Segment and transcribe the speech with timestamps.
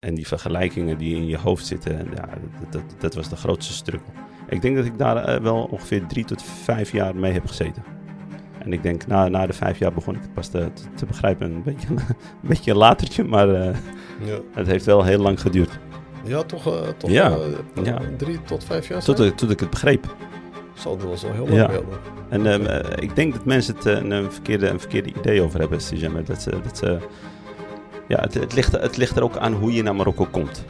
[0.00, 2.28] en die vergelijkingen die in je hoofd zitten, ja,
[2.60, 4.12] dat, dat, dat was de grootste struggle.
[4.48, 7.82] Ik denk dat ik daar eh, wel ongeveer drie tot vijf jaar mee heb gezeten.
[8.58, 11.50] En ik denk, na, na de vijf jaar begon ik het pas te, te, begrijpen.
[11.52, 11.98] Een beetje, een
[12.40, 13.76] beetje latertje, maar eh,
[14.24, 15.78] Ja, het heeft wel heel lang geduurd.
[16.24, 17.36] ja toch, eh, toch Ja,
[17.82, 17.98] ja.
[18.16, 19.28] drie tot vijf jaar Tot, zijn?
[19.30, 20.14] ik- tot ik het begreep.
[20.74, 21.66] Zal dat was al heel lang Ja.
[21.66, 21.84] dan.
[22.46, 25.78] En ik denk dat mensen het een, verkeerde, een verkeerde idee over hebben.
[26.24, 26.98] Dat ze, dat ze,
[28.10, 30.64] ja, het, het, ligt, het ligt er ook aan hoe je naar Marokko komt.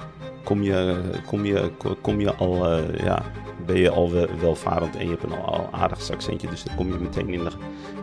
[0.44, 3.22] Kom je, kom je, kom je al, eh, ja,
[3.66, 6.48] ben je al wel- welvarend en je hebt een al, al aardig accentje.
[6.48, 7.50] Dus dan kom je meteen in de,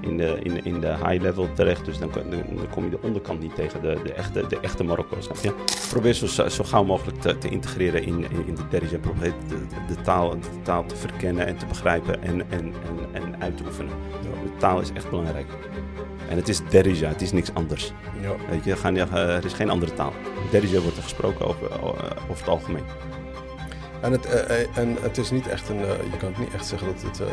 [0.02, 1.86] in de, in de, in de high level terecht.
[1.86, 5.26] Dus dan, dan, kom je de onderkant niet tegen de, de, echte, de echte Marokko's.
[5.26, 5.54] snap je?
[5.90, 8.98] Probeer zo, zo gauw mogelijk te, te integreren in, in, in de derija.
[8.98, 12.74] Probeer de, de, de taal, de taal te verkennen en te begrijpen en, en,
[13.14, 13.92] en, en uit te oefenen.
[14.22, 15.48] De taal is echt belangrijk.
[16.30, 17.94] En het is derija, het is niks anders.
[18.22, 18.32] Ja.
[18.50, 20.14] Weet je, gaan, ja, er is geen andere taal.
[20.52, 21.84] Derija wordt er gesproken over, eh,
[22.30, 22.84] over het algemeen.
[24.02, 26.54] En, het, eh, eh, en het is niet echt een, eh, je kan het niet
[26.54, 27.28] echt zeggen dat het, eh,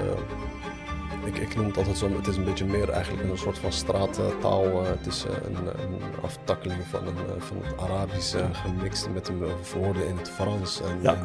[1.24, 3.72] ik, ik noem het altijd zo, het is een beetje meer eigenlijk een soort van
[3.72, 4.64] straattaal.
[4.64, 9.08] eh, het is eh, een, een aftakkeling van, een, eh, van het Arabisch eh, gemixt
[9.14, 9.50] met een eh,
[9.80, 11.14] woorden in het Frans en, Ja.
[11.14, 11.20] en,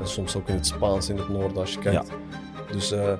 [0.00, 2.10] en soms ook in het Spaans in het noorden als je kijkt.
[2.72, 3.12] Dus, eh,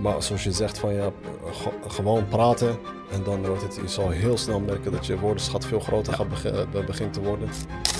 [0.00, 1.10] maar zoals je zegt van ja,
[1.52, 2.78] ge- gewoon praten
[3.12, 6.28] en dan wordt het, je zal heel snel merken dat je woordenschat veel groter gaat
[6.28, 7.48] beg- eh, begint te worden.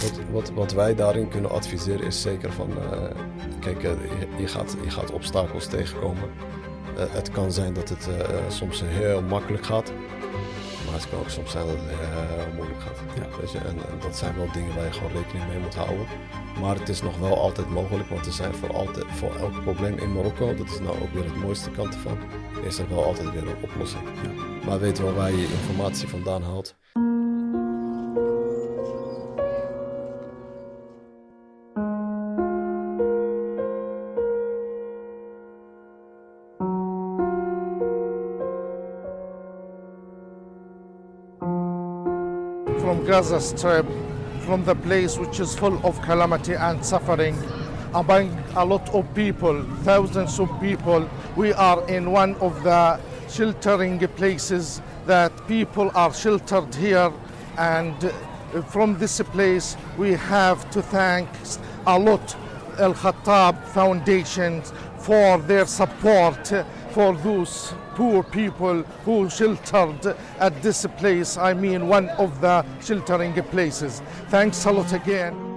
[0.02, 3.02] Wat, wat, wat wij daarin kunnen adviseren is zeker van, eh,
[3.60, 3.90] kijk, eh,
[4.38, 6.30] je, gaat, je gaat obstakels tegenkomen.
[6.96, 8.08] Het kan zijn dat het
[8.48, 9.92] soms heel makkelijk gaat,
[10.84, 12.98] maar het kan ook soms zijn dat het heel moeilijk gaat.
[13.16, 13.40] Ja.
[13.40, 13.58] Weet je?
[13.58, 16.06] En, en dat zijn wel dingen waar je gewoon rekening mee moet houden.
[16.60, 19.98] Maar het is nog wel altijd mogelijk, want er zijn voor, altijd, voor elk probleem
[19.98, 22.18] in Marokko, dat is nou ook weer het mooiste kant ervan,
[22.62, 24.02] is er wel altijd weer een oplossing.
[24.66, 26.76] Maar weet waar je informatie vandaan haalt.
[42.82, 43.86] from Gaza Strip,
[44.40, 47.34] from the place which is full of calamity and suffering,
[47.94, 51.08] among a lot of people, thousands of people.
[51.36, 53.00] We are in one of the
[53.32, 57.12] sheltering places that people are sheltered here,
[57.56, 61.28] and uh, from this place we have to thank
[61.86, 62.36] a lot
[62.78, 64.62] Al Khattab Foundation
[64.98, 66.52] for their support
[66.90, 71.36] for those poor people who sheltered at this place.
[71.36, 74.02] I mean, one of the sheltering places.
[74.28, 75.51] Thanks a lot again.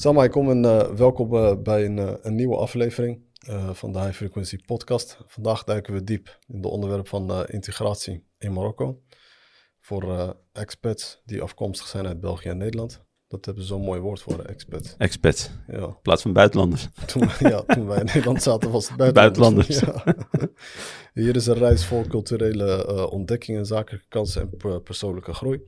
[0.00, 3.28] Salma, kom en eh, welkom eh, bij een, eh, een nieuwe aflevering
[3.72, 5.18] van de High Frequency Podcast.
[5.26, 9.00] Vandaag duiken we diep in het onderwerp van integratie in Marokko.
[9.80, 13.04] Voor expats die afkomstig zijn uit België en Nederland.
[13.28, 14.94] Dat hebben ze zo'n mooi woord voor, expats.
[14.98, 16.88] Expats, Ja, in plaats van buitenlanders.
[17.06, 19.80] toen, ja, toen wij in Nederland zaten was het buitenlanders.
[19.80, 20.20] Buitenlanders.
[20.32, 20.52] Ja.
[21.22, 25.60] Hier is een reis vol culturele ontdekkingen, zakelijke kansen en per- persoonlijke groei.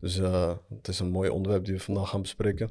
[0.00, 2.70] Dus eh, het is een mooi onderwerp die we vandaag gaan bespreken.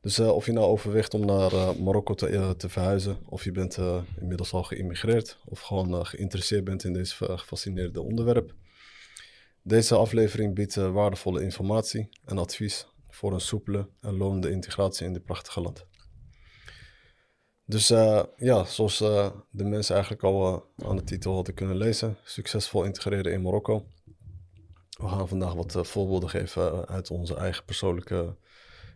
[0.00, 3.78] Dus eh, of je nou overweegt om naar eh, Marokko te, verhuizen, of je bent
[4.20, 8.54] inmiddels al geïmmigreerd, of gewoon geïnteresseerd bent in deze fa- gefascineerde onderwerp.
[9.62, 15.24] Deze aflevering biedt waardevolle informatie en advies voor een soepele en lonende integratie in dit
[15.24, 15.86] prachtige land.
[17.64, 17.88] Dus
[18.36, 18.98] ja, zoals
[19.50, 23.86] de mensen eigenlijk al aan de titel hadden kunnen lezen, succesvol integreren in Marokko.
[24.98, 28.36] We gaan vandaag wat eh, voorbeelden geven eh, uit onze eigen persoonlijke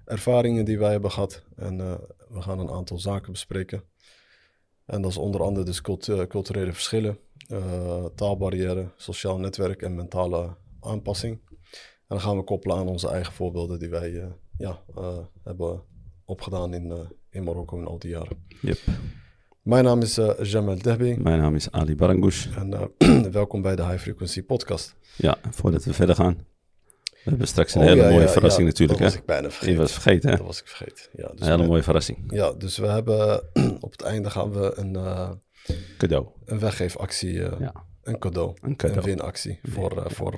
[0.04, 1.42] ervaringen die wij hebben gehad.
[1.56, 1.94] En eh,
[2.28, 3.82] we gaan een aantal zaken bespreken.
[4.84, 7.18] En dat is onder andere dus cult- culturele verschillen,
[7.48, 11.40] eh, taalbarrière, sociaal netwerk en mentale aanpassing.
[11.48, 14.82] En dan gaan we koppelen aan onze eigen voorbeelden die wij ja,
[15.42, 15.82] hebben
[16.24, 18.46] opgedaan in, in Marokko in al die jaren.
[18.60, 18.78] Yep.
[19.62, 22.46] Mijn naam is eh, Jamal Dehbi Mijn naam is Ali Barangoush.
[22.56, 24.94] en eh, welkom bij de High Frequency Podcast.
[25.16, 26.46] Ja, voordat we verder gaan.
[27.12, 28.98] We hebben straks een Oh, hele ja, mooie ja, verrassing ja, natuurlijk.
[28.98, 29.14] Dat hè?
[29.14, 29.78] was ik bijna vergeten.
[29.80, 30.36] was vergeten, hè?
[30.36, 31.04] Dat was ik vergeten.
[31.12, 32.18] Ja, dus Een hele we- mooie verrassing.
[32.26, 33.42] Ja, dus we hebben
[33.80, 35.30] op het einde gaan we een, eh,
[35.98, 36.26] Cadeau.
[36.44, 37.72] een weggeefactie, Ja,
[38.02, 38.98] een cadeau, een cadeau.
[39.00, 39.60] een winactie.
[39.62, 40.34] Voor, voor,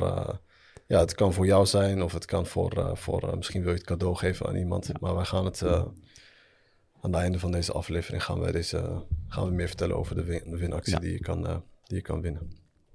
[0.87, 3.87] ja, het kan voor jou zijn of het kan voor, voor misschien wil je het
[3.87, 5.01] cadeau geven aan iemand.
[5.01, 5.63] Maar wij gaan het
[7.05, 10.25] aan het einde van deze aflevering gaan wij deze, gaan we meer vertellen over de,
[10.25, 10.99] win, de winactie Ja.
[10.99, 12.43] die, je kan, eh, die je kan winnen.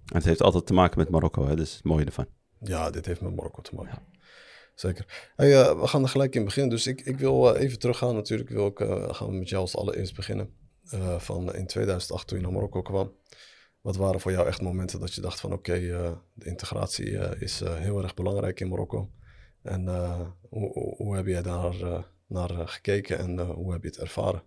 [0.05, 1.55] En het heeft altijd te maken met Marokko, hè?
[1.55, 2.27] Dus het mooie ervan.
[2.59, 4.01] Ja, dit heeft met Marokko te maken.
[4.75, 5.31] Zeker.
[5.35, 6.71] Hey, uh, we gaan er gelijk in beginnen.
[6.71, 8.15] Dus ik, ik wil uh, even teruggaan.
[8.15, 8.77] Natuurlijk wil ik,
[9.15, 10.49] gaan we met jou als allereerst beginnen.
[11.17, 13.13] van in 2008 toen je naar Marokko kwam.
[13.81, 17.59] Wat waren voor jou echt momenten dat je dacht van oké, okay, de integratie is
[17.65, 19.09] heel erg belangrijk in Marokko.
[19.61, 19.87] En
[20.49, 24.43] hoe, hoe, hoe, heb jij daar naar gekeken en hoe heb je het ervaren?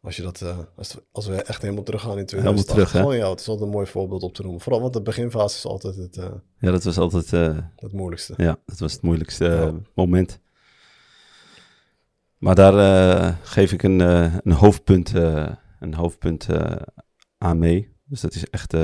[0.00, 2.68] Als, je dat, uh, als, als, we echt helemaal teruggaan in 2008.
[2.68, 3.24] Helemaal terug, hè?
[3.24, 4.60] ja, het is altijd een mooi voorbeeld op te noemen.
[4.60, 6.16] Vooral, want de beginfase is altijd het...
[6.58, 7.30] Ja, dat was altijd...
[7.76, 8.34] Het moeilijkste.
[8.36, 9.74] Ja, dat was het moeilijkste ja.
[9.94, 10.40] moment.
[12.38, 15.12] Maar daar geef ik een, een hoofdpunt,
[15.80, 16.46] een hoofdpunt
[17.38, 17.96] aan mee.
[18.04, 18.74] Dus dat is echt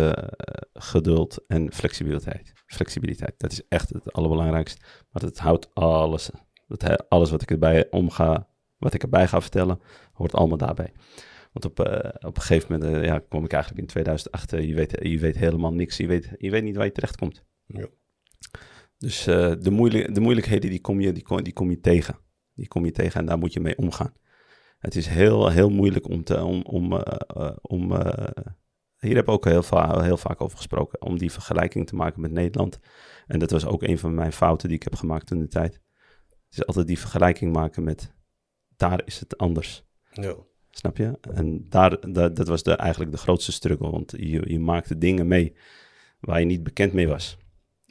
[0.75, 2.53] geduld en flexibiliteit.
[2.67, 4.81] Flexibiliteit, dat is echt het allerbelangrijkste.
[5.11, 6.31] Maar het houdt alles,
[6.67, 8.49] dat, alles wat ik erbij omga
[8.85, 9.81] wat ik erbij ga vertellen,
[10.13, 10.93] hoort allemaal daarbij.
[11.53, 14.69] Want op, uh, op een gegeven moment uh, ja, kwam ik eigenlijk in 2008, uh,
[14.69, 17.45] je, weet, je weet helemaal niks, je weet, je weet niet waar je terecht komt.
[17.67, 17.87] Ja.
[18.99, 22.19] Dus eh, de, moeilijk, de moeilijkheden die kom, je, die, kom, die kom je tegen.
[22.55, 24.13] Die kom je tegen en daar moet je mee omgaan.
[24.79, 27.03] Het is heel, heel moeilijk om te, om, om,
[27.63, 27.93] om
[28.99, 32.21] hier heb ik ook heel, va heel vaak over gesproken, om die vergelijking te maken
[32.21, 32.79] met Nederland.
[33.27, 35.81] En dat was ook een van mijn fouten die ik heb gemaakt toen de tijd.
[36.55, 38.13] Is altijd die vergelijking maken met
[38.77, 39.85] daar is het anders.
[40.11, 40.35] Ja.
[40.71, 41.19] Snap je?
[41.21, 45.27] En daar, dat, dat was de, eigenlijk de grootste struggle, want je, je maakte dingen
[45.27, 45.57] mee
[46.21, 47.37] waar je niet bekend mee was.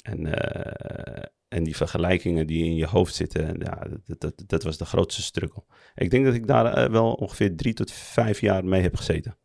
[0.03, 4.77] En, uh, en die vergelijkingen die in je hoofd zitten, ja, dat, dat, dat was
[4.77, 5.63] de grootste struggle.
[5.95, 9.37] Ik denk dat ik daar uh, wel ongeveer drie tot vijf jaar mee heb gezeten.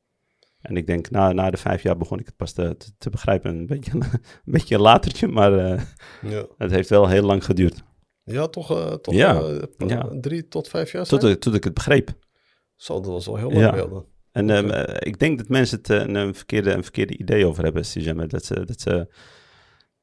[0.61, 3.11] En ik denk, na, na de vijf jaar begon ik het pas te, te, te
[3.11, 3.51] begrijpen.
[3.51, 5.83] Een beetje, een beetje latertje, maar uh,
[6.23, 6.47] ja.
[6.59, 7.85] het heeft wel heel lang geduurd.
[8.29, 9.43] Ja, toch, uh, toch ja.
[9.43, 10.09] Uh, ja.
[10.21, 12.11] drie tot vijf jaar tot, tot, ik het begreep.
[12.77, 14.03] Zo, dat was wel heel lang ja.
[14.33, 17.85] En um, uh, ik denk dat mensen het een, verkeerde, een verkeerde idee over hebben,
[17.85, 18.27] Sijemme.
[18.27, 19.15] Dat ze, dat ze,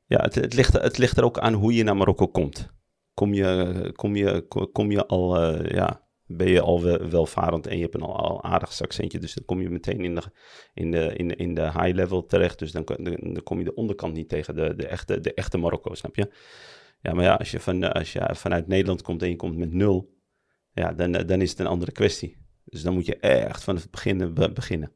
[0.06, 2.74] ja, het, het, ligt, het ligt er ook aan hoe je naar Marokko komt.
[3.14, 4.42] Kom je, kom je,
[4.72, 9.20] kom je al, ja, ben je al welvarend en je hebt een al, aardig accentje.
[9.20, 10.22] Dus dan kom je meteen in de,
[10.74, 12.60] in de, in de, in de high level terecht.
[12.60, 15.58] Dus dan, dan, dan kom je de onderkant niet tegen de, de, echte, de echte
[15.58, 16.32] Marokko, snap je?
[17.06, 19.74] Ja, maar ja, als je, van, als je vanuit Nederland komt en je komt met
[19.74, 20.14] nul,
[20.74, 22.38] ja, dan, dan is het een andere kwestie.
[22.64, 24.92] Dus dan moet je echt van het begin beginnen.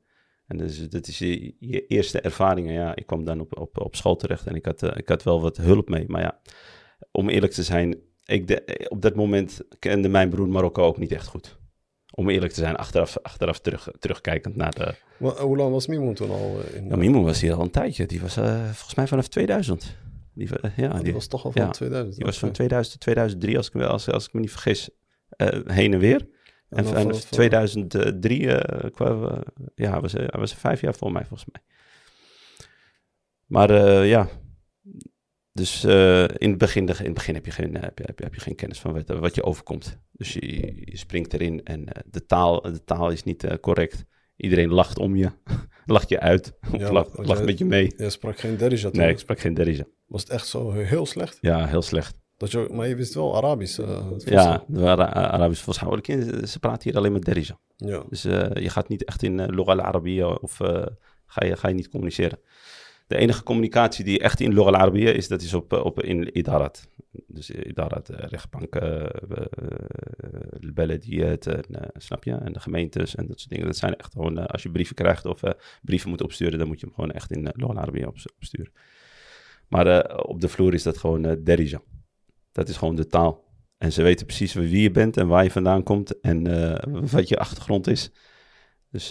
[0.48, 2.74] En dus, dat is je, je, eerste ervaringen.
[2.74, 5.24] Ja, ik kwam dan op, op, op school terecht en ik had, uh, ik had
[5.24, 6.06] wel wat hulp mee.
[6.08, 6.40] Maar ja,
[7.12, 11.12] om eerlijk te zijn, ik de, op dat moment kende mijn broer Marokko ook niet
[11.12, 11.58] echt goed.
[12.14, 14.96] Om eerlijk te zijn, achteraf, achteraf terug, terugkijkend naar de...
[15.18, 16.60] Maar, hoe lang was Mimoen toen al?
[16.74, 18.06] In, ja, Mimoen was hier al een tijdje.
[18.06, 19.98] Die was uh, volgens mij vanaf 2000.
[20.40, 22.16] Die, ja, die, die, was toch al van ja, 2000?
[22.16, 24.90] Die was van 2000 tot 2003, als ik, me, als, als ik me niet vergis,
[25.38, 26.28] uh, heen en weer.
[26.70, 28.60] En, en vanaf 2003 uh,
[28.92, 29.44] kwam,
[29.76, 31.62] ja, was, was vijf jaar voor mij, volgens mij.
[33.46, 34.30] Maar uh, ja,
[35.52, 38.24] dus uh, in, het begin, in het begin heb je geen, heb je, heb je,
[38.24, 40.00] heb je geen kennis van wat, wat je overkomt.
[40.12, 44.06] Dus je, je springt erin en de, taal, de taal is niet correct.
[44.36, 45.32] Iedereen lacht om je,
[45.90, 47.94] lacht je uit, ja, lacht, lacht met je mee.
[47.98, 49.84] Je sprak geen Derija Nee, ik sprak geen Derija.
[50.08, 51.38] Was het echt zo heel slecht?
[51.42, 52.18] Ja, heel slecht.
[52.38, 53.80] Dat je, maar je wist wel Arabisch.
[53.80, 56.48] Uh, ja, de Ara Arabisch volhouden.
[56.48, 57.60] Ze praten hier alleen met Derija.
[57.76, 58.04] Ja.
[58.10, 60.86] Dus uh, je gaat niet echt in uh, Lugha al-Arabiya of uh,
[61.26, 62.40] ga, je, ga je niet communiceren.
[63.08, 66.88] De enige communicatie die echt in Lugha al-Arabiya is, dat is op, op, in Idarat.
[67.28, 68.80] Dus Idarat, rechtbank,
[70.74, 71.50] Belediyat,
[71.94, 72.32] snap je?
[72.32, 73.66] En de gemeentes en dat soort dingen.
[73.66, 75.42] Dat zijn echt gewoon, als je brieven krijgt of
[75.82, 78.72] brieven moet opsturen, dan moet je hem gewoon echt in al-Arabiya opsturen.
[79.68, 81.82] Maar uh, op de vloer is dat gewoon uh, Derija.
[82.52, 83.48] Dat is gewoon de taal.
[83.78, 86.76] En ze weten precies wie je bent en waar je vandaan komt en uh,
[87.12, 88.12] wat je achtergrond is.
[88.92, 89.10] Dus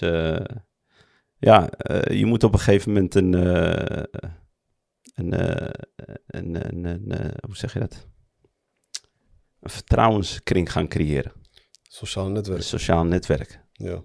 [1.39, 1.71] ja,
[2.11, 3.33] je moet op een gegeven moment een,
[5.19, 5.33] een,
[6.27, 8.07] een, een, een hoe zeg je dat?
[9.61, 11.33] Een vertrouwenskring gaan creëren.
[11.83, 12.59] Sociaal netwerk.
[12.59, 13.61] Een sociaal netwerk.
[13.73, 14.03] Ja.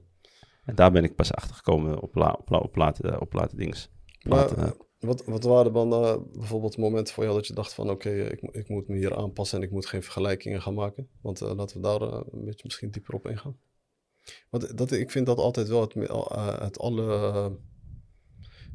[0.65, 3.58] En daar ben ik pas achter gekomen op, la, op, la, op, later, op later
[3.58, 3.77] dingen.
[4.24, 8.10] Maar, wat, wat waren dan uh, bijvoorbeeld momenten voor jou dat je dacht van oké,
[8.10, 11.10] ik, ik moet me hier aanpassen en ik moet geen vergelijkingen gaan maken?
[11.22, 13.58] Want uh, laten we daar uh, een beetje misschien dieper op ingaan.
[14.50, 15.93] Want dat, ik vind dat altijd wel het,
[16.60, 17.58] het alle...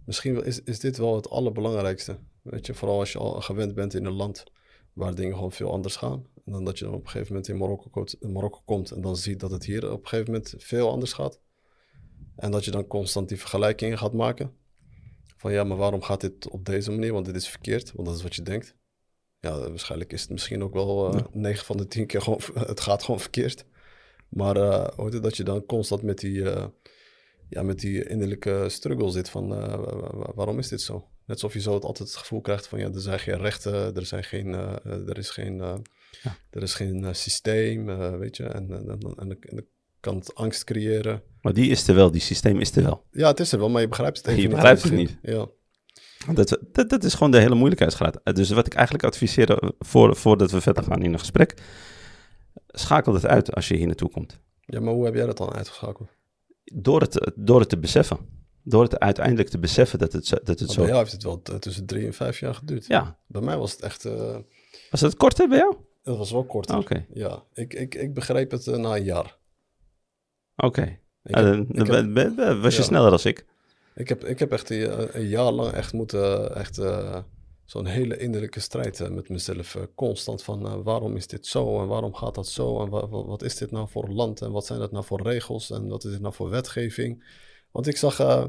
[0.09, 2.19] misschien is, is dit wel het allerbelangrijkste.
[2.43, 4.45] Weet je, vooral als je al gewend bent in een land
[4.93, 6.27] waar dingen gewoon veel anders gaan.
[6.45, 9.01] En dan dat je dan op een gegeven moment in Marokko, in Marokko komt en
[9.01, 11.41] dan ziet dat het hier op een gegeven moment veel anders gaat.
[12.37, 14.53] En dat je dan constant die vergelijkingen gaat maken
[15.37, 17.13] van ja, maar waarom gaat dit op deze manier?
[17.13, 18.75] Want dit is verkeerd, want dat is wat je denkt.
[19.41, 22.81] Ja, waarschijnlijk is het misschien ook wel uh, 9 van de 10 keer gewoon, het
[22.81, 23.65] gaat gewoon verkeerd.
[24.29, 26.67] Maar uh, hoort het dat je dan constant met die, uh,
[27.49, 29.49] ja, met die innerlijke struggle zit van
[30.35, 30.95] waarom is dit zo?
[31.27, 33.95] Net alsof je zo het altijd het gevoel krijgt van ja, er zijn geen rechten,
[33.97, 34.53] er, zijn geen,
[34.85, 35.57] er is geen
[36.23, 36.37] Ja.
[36.51, 39.65] Er is geen eh, systeem, eh, weet je, en, en, en, en, en dan
[40.01, 41.23] kan het angst creëren.
[41.43, 43.05] Maar die is er wel, die systeem is er wel.
[43.11, 44.55] Ja, het is er wel, maar je begrijpt het even Je niet.
[44.57, 45.19] begrijpt het niet.
[45.23, 45.47] Ja,
[46.35, 48.21] Dat, dat, dat is gewoon de hele moeilijkheidsgraad.
[48.23, 51.55] Eh, Dus wat ik eigenlijk adviseer eh, voor, voordat we verder gaan in een gesprek,
[52.67, 54.39] schakel het uit als je hier naartoe komt.
[54.61, 56.09] ja, maar hoe heb jij dat dan uitgeschakeld?
[56.75, 58.19] Door het, door het te beseffen.
[58.63, 60.77] Door het uiteindelijk te beseffen dat het, zo- dat het zo...
[60.81, 62.87] bij jou heeft het wel tussen drie en vijf jaar geduurd.
[62.87, 64.37] Ja, Bij mij was het echt, eh,
[64.91, 65.75] was het korter bij jou?
[66.03, 66.77] dat was wel korter.
[66.77, 69.37] Oké, Ja, ik, ik, ik begreep het eh, na een jaar.
[70.57, 70.99] oké.
[71.23, 72.87] Ben- ben- was je ja.
[72.87, 73.47] sneller dan ik.
[73.95, 77.19] Ik heb, ik heb echt een, een jaar lang echt moeten, echt eh,
[77.69, 79.75] zo'n hele innerlijke strijd eh, met mezelf.
[79.75, 83.09] eh, constant van eh, waarom is dit zo en waarom gaat dat zo en wa-
[83.09, 85.89] wa- wat is dit nou voor land en wat zijn dat nou voor regels en
[85.89, 87.25] wat is dit nou voor wetgeving.
[87.71, 88.49] Want ik zag,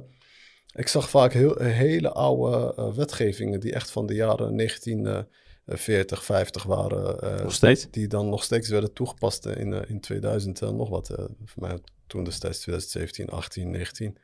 [0.76, 7.44] ik zag vaak heel, hele oude wetgevingen die echt van de jaren 1940, 50 waren.
[7.44, 7.88] Nog steeds?
[7.92, 11.08] die dan nog steeds werden toegepast in, in 2000 en nog wat.
[11.46, 14.18] voor mij toen destijds 2017, 18, 19.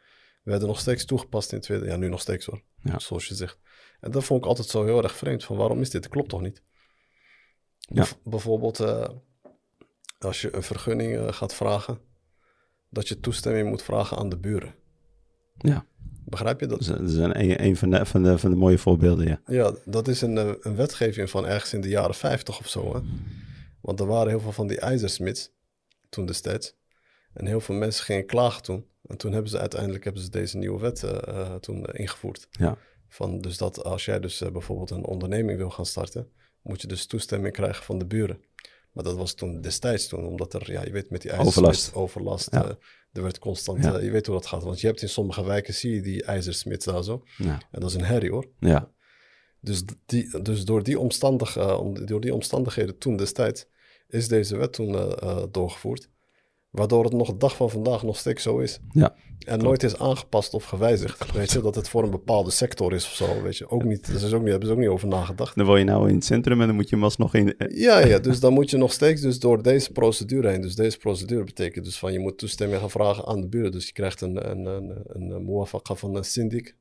[0.45, 1.99] Werden nog steeds toegepast in 2000.
[1.99, 2.61] Ja, nu nog steeds hoor.
[2.81, 2.99] Ja.
[2.99, 3.59] Zoals je zegt.
[3.99, 5.43] En dat vond ik altijd zo heel erg vreemd.
[5.43, 6.01] Van waarom is dit?
[6.01, 6.61] Dat klopt toch niet?
[7.77, 7.93] Ja.
[7.93, 9.09] Bijv- bijvoorbeeld eh,
[10.19, 11.99] als je een vergunning eh, gaat vragen.
[12.89, 14.75] Dat je toestemming moet vragen aan de buren.
[15.57, 15.85] Ja,
[16.25, 16.83] Begrijp je dat?
[16.83, 19.41] dat is, een, een, van, de, van, de, van de mooie voorbeelden, ja.
[19.45, 22.93] Ja, dat is een, eh, een wetgeving van ergens in de jaren 50 of zo.
[22.95, 23.01] Hè?
[23.81, 25.51] Want er waren heel veel van die ijzersmits
[26.09, 26.75] toen destijds.
[27.33, 28.85] En heel veel mensen gingen klagen toen.
[29.07, 32.47] En toen hebben ze uiteindelijk hebben ze deze nieuwe wet eh, eh, toen ingevoerd.
[32.51, 36.29] Ja, Van dus dat als jij dus eh, bijvoorbeeld een onderneming wil gaan starten,
[36.61, 38.39] moet je dus toestemming krijgen van de buren.
[38.91, 41.57] Maar dat was toen destijds toen, omdat er, ja, je weet met die ijzersmits,
[41.93, 41.93] Overlast.
[41.95, 42.77] overlast, Ja.
[43.11, 43.99] er werd constant, Ja.
[43.99, 44.63] je weet hoe dat gaat.
[44.63, 47.23] Want je hebt in sommige wijken, zie je die ijzersmits daar zo.
[47.37, 48.45] ja, En dat is een herrie hoor.
[48.59, 48.93] ja.
[49.59, 53.65] Dus, die, dus door, die omstandig, om- door die omstandigheden toen destijds
[54.07, 55.15] is deze wet toen
[55.51, 56.09] doorgevoerd.
[56.75, 58.79] Waardoor het nog de dag van vandaag nog steeds zo is.
[58.91, 59.15] ja.
[59.45, 61.31] En nooit is aangepast of gewijzigd.
[61.31, 63.41] Weet je, dat het voor een bepaalde sector is of zo.
[63.41, 65.55] Weet je, ook niet, daar is ook niet, hebben ze ook niet over nagedacht.
[65.55, 67.57] Dan woon je nou in het centrum en dan moet je hem alsnog in...
[67.57, 70.61] eh, Ja, ja, dus dan moet je nog steeds dus door deze procedure heen.
[70.61, 73.71] Dus deze procedure betekent dus van je moet toestemming gaan vragen aan de buren.
[73.71, 75.03] Dus je krijgt een, een, een,
[75.35, 75.67] een,
[75.97, 76.75] van een syndic.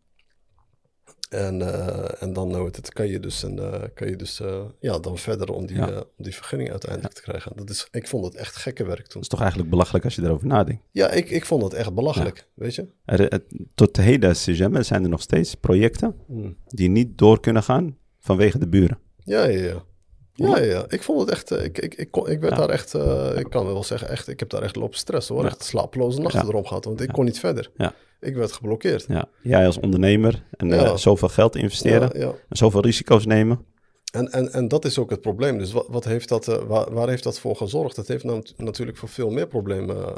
[1.29, 4.65] En, eh, en dan nou, het, kan je dus, een, eh, kan je dus eh,
[4.81, 5.87] ja, dan verder om die, Ja.
[6.17, 7.53] om die vergunning uiteindelijk te krijgen.
[7.57, 9.13] Dat is, ik vond het echt gekke werk toen.
[9.13, 10.83] Dat is toch eigenlijk belachelijk als je erover nadenkt.
[10.91, 12.87] Ja, ik, ik vond het echt belachelijk, weet je.
[13.05, 13.43] Er,
[13.75, 16.57] tot heden zijn er nog steeds projecten Hmm.
[16.67, 18.99] die niet door kunnen gaan vanwege de buren.
[19.25, 19.85] Ja, ja, ja.
[20.37, 20.85] Ja, ja.
[20.89, 22.59] Ik vond het echt, eh, ik, ik, ik, kon, ik werd Ja.
[22.59, 25.41] daar echt, eh, ik kan wel zeggen, echt, ik heb daar echt lopen stress hoor.
[25.43, 25.47] Ja.
[25.47, 26.49] Echt slapeloze nachten Ja.
[26.49, 27.71] erom gehad, want ik kon niet verder.
[27.77, 27.95] Ja.
[28.21, 29.05] Ik werd geblokkeerd.
[29.09, 29.29] Ja.
[29.43, 30.97] Jij als ondernemer en Ja.
[30.97, 33.65] zoveel geld investeren en zoveel risico's nemen.
[34.13, 35.59] En, en, en dat is ook het probleem.
[35.59, 37.97] Dus wat, wat heeft dat, waar, waar heeft dat voor gezorgd?
[37.97, 38.25] Het heeft
[38.57, 40.17] natuurlijk voor veel meer problemen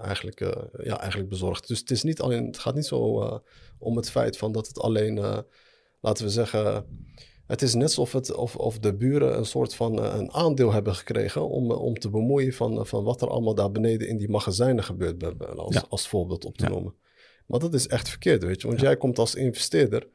[0.00, 0.40] eigenlijk,
[0.82, 1.68] ja, eigenlijk bezorgd.
[1.68, 2.98] Dus het, is niet alleen, het gaat niet zo
[3.78, 5.44] om het feit van dat het alleen,
[6.00, 6.84] laten we zeggen,
[7.46, 10.72] het is net alsof het, of, of de buren een soort van eh, een aandeel
[10.72, 14.08] hebben gekregen om, eh, om te bemoeien van, eh, van wat er allemaal daar beneden
[14.08, 15.84] in die magazijnen gebeurt, als, Ja.
[15.88, 16.70] als voorbeeld op te Ja.
[16.70, 16.94] noemen.
[17.46, 18.66] Maar dat is echt verkeerd, weet je.
[18.66, 20.08] Want jij komt als investeerder,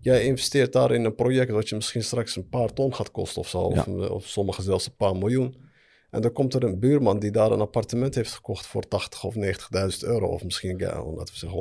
[0.00, 3.40] jij investeert daar in een project wat je misschien straks een paar ton gaat kosten
[3.40, 5.56] of zo, of, of sommige zelfs een paar miljoen.
[6.14, 9.34] En dan komt er een buurman die daar een appartement heeft gekocht voor 80 of
[9.34, 9.40] 90.000
[10.00, 11.58] euro, of misschien, ja, laten we zeggen,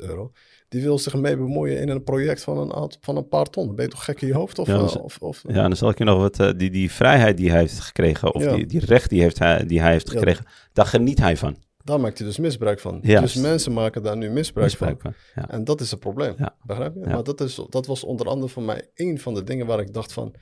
[0.00, 0.32] 150.000 euro.
[0.68, 3.74] Die wil zich mee bemoeien in een project van een, aantal- van een paar ton.
[3.74, 4.58] Ben je toch gek in je hoofd?
[4.58, 6.70] Of, Ja, eh, dus- of, of, Ja, dan zal ik je nog wat, eh, die,
[6.70, 8.54] die vrijheid die hij heeft gekregen, of Ja.
[8.54, 10.12] die, die recht die, heeft hij, die hij heeft Ja.
[10.18, 11.56] gekregen, daar geniet hij van.
[11.84, 13.00] Daar maakt hij dus misbruik van.
[13.00, 15.14] Dus mensen maken daar nu misbruik, Misbruik van.
[15.48, 16.34] En dat is het probleem.
[16.66, 17.00] Begrijp je?
[17.00, 19.92] Maar dat, is, dat was onder andere voor mij een van de dingen waar ik
[19.92, 20.34] dacht van...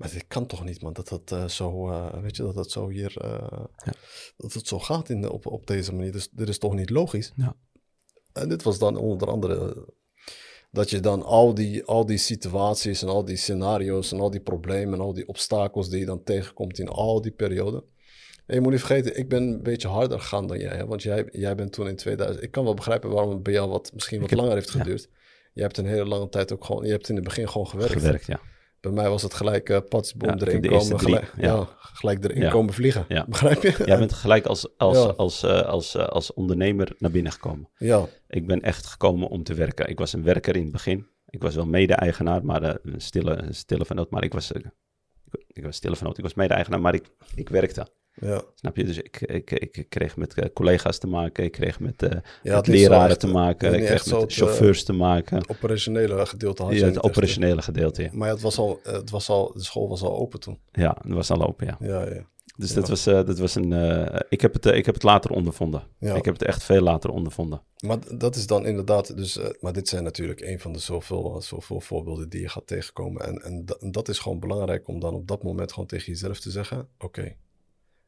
[0.00, 2.70] Maar dit kan toch niet, man, dat dat eh, zo, eh, weet je, dat dat
[2.70, 3.92] zo hier, eh, Ja.
[4.36, 6.12] dat het zo gaat in de, op, op deze manier.
[6.12, 7.32] Dus dit is toch niet logisch?
[7.36, 7.56] Ja.
[8.32, 9.86] En dit was dan onder andere
[10.70, 14.40] dat je dan al die, al die situaties en al die scenario's en al die
[14.40, 17.82] problemen en al die obstakels die je dan tegenkomt in al die perioden.
[18.46, 20.76] En je moet niet vergeten, ik ben een beetje harder gegaan dan jij.
[20.76, 20.86] Hè?
[20.86, 22.42] Want jij, jij bent toen in 2000...
[22.42, 24.78] Ik kan wel begrijpen waarom het bij jou wat, misschien wat heb- langer heeft ja.
[24.78, 25.08] geduurd.
[25.52, 26.84] Je hebt een hele lange tijd ook gewoon...
[26.84, 27.92] Je hebt in het begin gewoon gewerkt.
[27.92, 28.40] Gewerkt, ja.
[28.80, 31.00] Bij mij was het gelijk uh, patsboom Ja, ik heb erin komen.
[31.00, 31.46] Gelijk, ja.
[31.54, 31.68] ja.
[31.78, 32.50] gelijk erin Ja.
[32.50, 33.06] komen vliegen.
[33.28, 33.82] Begrijp je?
[33.86, 37.68] Jij bent gelijk als, als, als, eh, als, eh, als ondernemer naar binnen gekomen.
[37.76, 39.88] Ja, Ik ben echt gekomen om te werken.
[39.88, 41.06] Ik was een werker in het begin.
[41.30, 44.06] Ik was wel mede-eigenaar, maar eh, een stille, een stille.
[44.10, 44.62] Maar ik was, eh,
[45.30, 46.16] ik, ik was stille venoot.
[46.18, 47.86] Ik was mede-eigenaar, maar ik, ik werkte.
[48.14, 48.42] Ja.
[48.54, 48.84] Snap je?
[48.84, 52.20] Dus ik, ik, ik kreeg met eh, collega's te maken, ik kreeg met, eh, Ja,
[52.42, 55.36] met het leraren echt, te eh, maken, ik kreeg met het, chauffeurs te maken.
[55.36, 58.08] Het operationele gedeelte had je Ja, het echt, operationele gedeelte, ja.
[58.12, 60.58] Maar het was al, het was al, de school was al open toen.
[60.72, 61.76] Ja, dat was al open, ja.
[61.80, 62.28] Ja, ja.
[62.56, 62.74] Dus Ja.
[62.74, 63.72] dat, was, eh, dat was een...
[63.72, 65.82] eh, ik, heb het, eh, ik heb het later ondervonden.
[65.98, 66.14] Ja.
[66.14, 67.62] Ik heb het echt veel later ondervonden.
[67.86, 71.42] Maar dat is dan inderdaad, dus, eh, maar dit zijn natuurlijk een van de zoveel,
[71.42, 73.22] zoveel voorbeelden die je gaat tegenkomen.
[73.26, 73.42] En,
[73.80, 76.88] en dat is gewoon belangrijk om dan op dat moment gewoon tegen jezelf te zeggen:
[76.98, 77.36] Oké,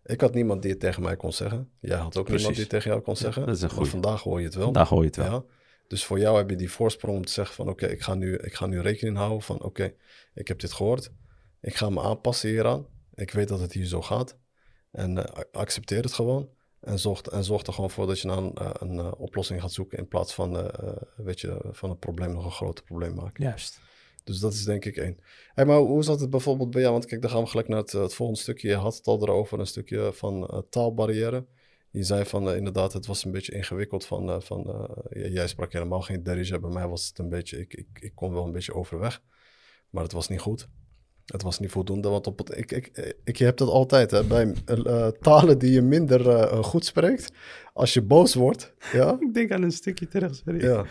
[0.05, 1.71] ik had niemand die het tegen mij kon zeggen.
[1.81, 3.47] Jij had ook niemand die het tegen jou kon zeggen.
[3.47, 4.73] dat is een maar vandaag hoor je het wel.
[4.73, 5.33] Daar hoor je het wel.
[5.33, 5.45] Ja.
[5.87, 8.37] Dus voor jou heb je die voorsprong om te zeggen van oké, ik ga nu,
[8.37, 9.95] ik ga nu rekening houden van oké,
[10.35, 11.13] ik heb dit gehoord.
[11.61, 12.87] Ik ga me aanpassen hieraan.
[13.15, 14.39] Ik weet dat het hier zo gaat.
[14.91, 16.51] En eh, accepteer het gewoon.
[16.83, 19.61] En zorg, en zorg er gewoon voor dat je naar een, eh, een eh, oplossing
[19.61, 23.15] gaat zoeken in plaats van, eh, weet je, van een probleem nog een groter probleem
[23.15, 23.45] maken.
[23.45, 23.81] Juist.
[24.25, 25.19] Dus dat is denk ik één.
[25.55, 26.93] Hey, maar hoe zat het bijvoorbeeld bij jou?
[26.93, 28.69] Want kijk, dan gaan we gelijk naar het, eh, het volgende stukje.
[28.69, 31.47] Je had het al erover, een stukje van eh, taalbarrière.
[31.91, 34.07] Je zei van eh, inderdaad, het was een beetje ingewikkeld.
[34.07, 36.59] Van, van, jij sprak helemaal geen Derija.
[36.59, 39.23] Bij mij was het een beetje, ik, ik, ik kon wel een beetje overweg.
[39.91, 40.69] Maar het was niet goed.
[41.33, 42.09] Het was niet voldoende.
[42.09, 45.71] Want op het, ik, ik, ik, je hebt dat altijd hè, bij eh, talen die
[45.73, 47.33] je minder eh, goed spreekt.
[47.75, 50.65] Als je boos wordt, ja, Ik denk aan een stukje terug, sorry.
[50.65, 50.85] ja.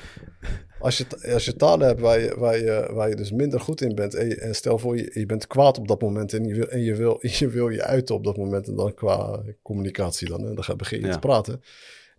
[0.79, 3.81] Als je, als je talen hebt waar je, waar, je, waar je dus minder goed
[3.81, 4.13] in bent.
[4.15, 6.33] En, je- en stel voor je, je bent kwaad op dat moment.
[6.33, 8.67] En je wil en je, wil, je wil je uiten op dat moment.
[8.67, 10.41] En dan qua communicatie dan.
[10.55, 11.11] Dan ga, begin je Ja.
[11.13, 11.61] te praten.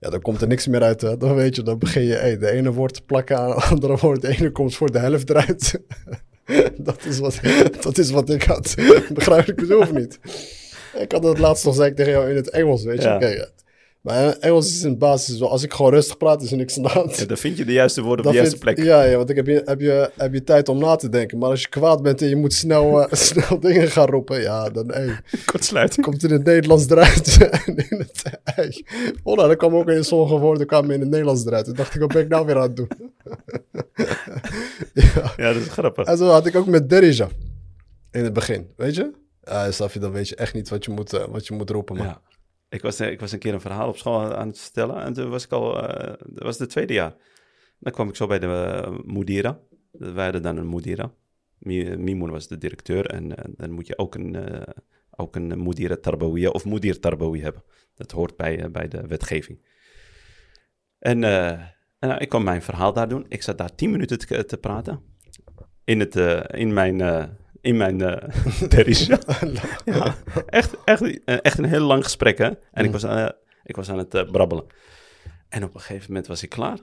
[0.00, 1.00] Ja, dan komt er niks meer uit.
[1.00, 1.16] Hè.
[1.16, 3.96] Dan weet je, dan begin je hey, de ene woord te plakken aan het andere
[3.96, 4.20] woord.
[4.20, 5.80] De ene komt voor de helft eruit.
[6.78, 7.40] dat, is wat,
[7.80, 8.74] dat is wat ik had.
[9.14, 10.18] Begrijp ik bedoel of niet?
[10.98, 13.08] Ik had het laatst nog, zei ik tegen jou in het Engels, weet je.
[13.08, 13.18] Ja.
[13.18, 13.50] Kijk,
[14.02, 16.88] maar Engels is in basis als ik gewoon rustig praat, is er niks aan de
[16.88, 17.16] hand.
[17.16, 18.86] Ja, dan vind je de juiste woorden op de juiste vind- plek.
[18.86, 21.38] Ja, ja, want ik heb je, heb, je, heb je tijd om na te denken.
[21.38, 24.68] Maar als je kwaad bent en je moet snel, eh, snel dingen gaan roepen, ja,
[24.70, 25.20] dan hey,
[25.52, 26.06] Kortsluiting.
[26.06, 27.38] komt in het Nederlands eruit.
[27.66, 28.84] en in het, hey.
[29.22, 31.64] Oh, nou, dat kwam ook in sommige woorden kwamen in het Nederlands eruit.
[31.64, 32.88] Toen dacht ik, wat ben ik nou weer aan het doen?
[34.94, 35.32] ja.
[35.36, 36.06] Ja, dat is grappig.
[36.06, 37.28] En zo had ik ook met Derija
[38.10, 39.10] in het begin, weet je?
[39.44, 41.70] Ja, snap je, dan weet je echt niet wat je moet, eh, wat je moet
[41.70, 42.06] roepen, man.
[42.06, 42.20] Ja.
[42.72, 45.02] Ik was, eh, ik was een keer een verhaal op school aan- het vertellen.
[45.02, 47.14] En toen was ik al, eh, dat was het tweede jaar.
[47.78, 49.60] Dan kwam ik zo bij de uh, Moedira.
[49.90, 51.12] Wij hadden dan een Moedira.
[51.58, 53.06] Mi- Mimoen was de directeur.
[53.06, 54.74] En eh, dan moet je ook een, eh
[55.16, 56.98] ook een Moedira Tarbawiya of Moedir
[57.42, 57.62] hebben.
[57.94, 59.58] Dat hoort bij, eh, bij de wetgeving.
[60.98, 61.50] En, eh,
[61.98, 63.24] en nou, ik kwam mijn verhaal daar doen.
[63.28, 65.00] Ik zat daar tien minuten te, te praten.
[65.84, 67.00] In, het, eh, in mijn
[67.61, 68.17] eh, in mijn uh,
[68.69, 69.19] Derrisha.
[69.85, 72.49] ja, echt, echt, eh, echt een heel lang gesprek, hè.
[72.71, 73.29] En ik, was, uh,
[73.63, 74.65] ik was aan het uh, brabbelen.
[75.49, 76.77] En op een gegeven moment was ik klaar.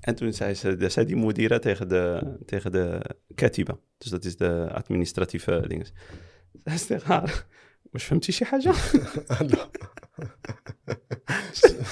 [0.00, 3.00] En toen zei, ze, zei die moedira tegen de, tegen de
[3.34, 3.78] ketiba.
[3.98, 5.86] Dus dat is de administratieve dingen.
[6.64, 7.46] Zei ze tegen haar...
[7.94, 8.72] مش فهمتي شي حاجة؟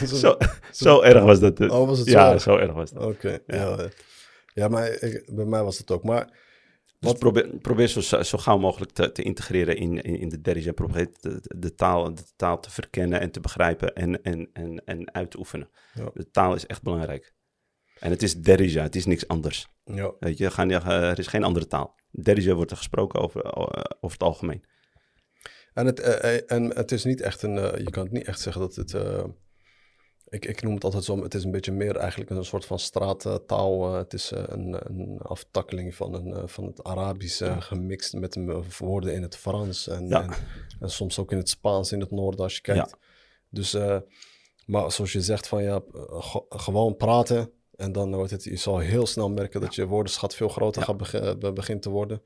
[0.06, 0.36] zo,
[0.72, 1.60] zo erg was dat.
[1.60, 2.42] Oh, was het ja, zo erg?
[2.42, 3.02] zo erg was dat.
[3.02, 3.76] Oké, okay, ja.
[3.76, 3.88] ja.
[4.54, 6.04] Ja, maar ik, bij mij was het ook.
[6.04, 6.28] Maar
[7.11, 10.73] dus probeer, probeer zo, zo gauw mogelijk te, te integreren in, in, in de derige.
[10.73, 15.13] Probeer de, de, taal, de taal te verkennen en te begrijpen en, en, en, en
[15.13, 15.69] uit te oefenen.
[15.93, 16.09] Ja.
[16.13, 17.33] De taal is echt belangrijk.
[17.99, 19.67] En het is derija, het is niks anders.
[19.83, 20.13] Ja.
[20.19, 21.95] Weet je, gaan, er is geen andere taal.
[22.11, 24.63] Derija wordt er gesproken over, over het algemeen.
[25.73, 28.61] En het, uh, en het is niet echt een, je kan het niet echt zeggen
[28.61, 28.93] dat het,
[30.29, 32.79] ik, ik noem het altijd zo, het is een beetje meer eigenlijk een soort van
[32.79, 33.93] straattaal.
[33.93, 37.59] het is een, een, aftakkeling van, een, van het Arabische ja.
[37.59, 38.37] gemixt met
[38.77, 40.23] woorden in het Frans en, ja.
[40.23, 40.33] en,
[40.79, 42.89] en, soms ook in het Spaans in het noorden als je kijkt.
[42.89, 42.97] Ja.
[43.49, 43.73] Dus,
[44.65, 45.81] maar zoals je zegt van ja,
[46.49, 50.49] gewoon praten en dan wordt het, je zal heel snel merken dat je woordenschat veel
[50.49, 50.97] groter gaat
[51.39, 52.21] beg begint te worden.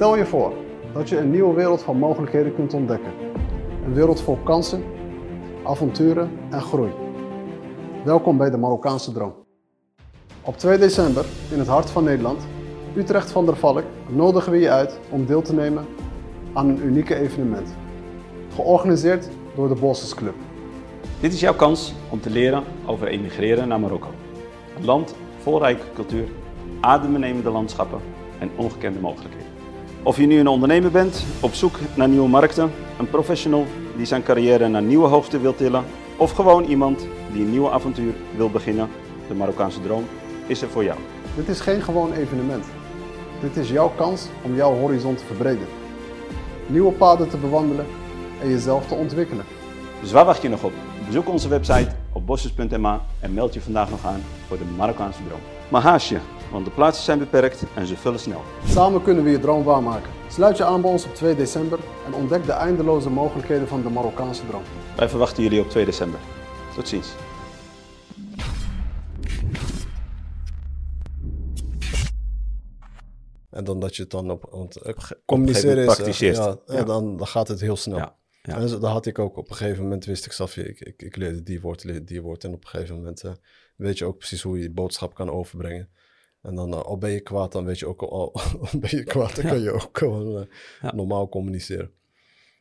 [0.00, 0.52] Stel je voor
[0.92, 3.12] dat je een nieuwe wereld van mogelijkheden kunt ontdekken.
[3.84, 4.84] Een wereld vol kansen,
[5.64, 6.90] avonturen en groei.
[8.04, 9.34] Welkom bij de Marokkaanse Droom.
[10.42, 12.42] Op 2 december, in het hart van Nederland,
[12.96, 15.86] Utrecht van der Valk, nodigen we je uit om deel te nemen
[16.52, 17.68] aan een unieke evenement.
[18.54, 20.34] Georganiseerd door de Bosses Club.
[21.20, 24.10] Dit is jouw kans om te leren over emigreren naar Marokko.
[24.76, 26.28] Een land vol rijke cultuur,
[26.80, 28.00] adembenemende landschappen
[28.38, 29.49] en ongekende mogelijkheden.
[30.02, 34.22] Of je nu een ondernemer bent, op zoek naar nieuwe markten, een professional die zijn
[34.22, 35.84] carrière naar nieuwe hoogte wil tillen,
[36.16, 38.88] of gewoon iemand die een nieuwe avontuur wil beginnen,
[39.28, 40.04] de Marokkaanse droom
[40.46, 40.98] is er voor jou.
[41.36, 42.64] Dit is geen gewoon evenement.
[43.40, 45.66] Dit is jouw kans om jouw horizon te verbreden.
[46.66, 47.86] Nieuwe paden te bewandelen
[48.42, 49.44] en jezelf te ontwikkelen.
[50.00, 50.72] Dus waar wacht je nog op?
[51.06, 55.59] Bezoek onze website op bosses.ma en meld je vandaag nog aan voor de Marokkaanse droom.
[55.70, 56.18] Maar haast je,
[56.50, 58.42] want de plaatsen zijn beperkt en ze vullen snel.
[58.66, 60.10] Samen kunnen we je droom waarmaken.
[60.28, 63.88] Sluit je aan bij ons op 2 december en ontdek de eindeloze mogelijkheden van de
[63.90, 64.62] Marokkaanse droom.
[64.96, 66.20] Wij verwachten jullie op 2 december.
[66.74, 67.08] Tot ziens.
[73.50, 74.48] En dan dat je het dan op...
[74.50, 74.94] Want eh,
[75.26, 75.88] communiceren is...
[75.88, 76.36] eh, praktiseert.
[76.66, 76.82] ja.
[76.82, 77.96] Dan, dan gaat het heel snel.
[77.96, 78.54] Ja, ja.
[78.54, 79.36] En dat had ik ook.
[79.36, 82.22] Op een gegeven moment wist ik, Safje, ik, ik, ik leerde die woord, leerde die
[82.22, 82.44] woord.
[82.44, 83.32] En op een gegeven moment eh,
[83.80, 85.88] weet je ook precies hoe je die boodschap kan overbrengen.
[86.42, 88.40] En dan, eh, al ben je kwaad, dan weet je ook al, al
[88.80, 90.46] ben je kwaad, dan kan je ook gewoon eh,
[90.82, 90.94] Ja.
[90.94, 91.90] normaal communiceren.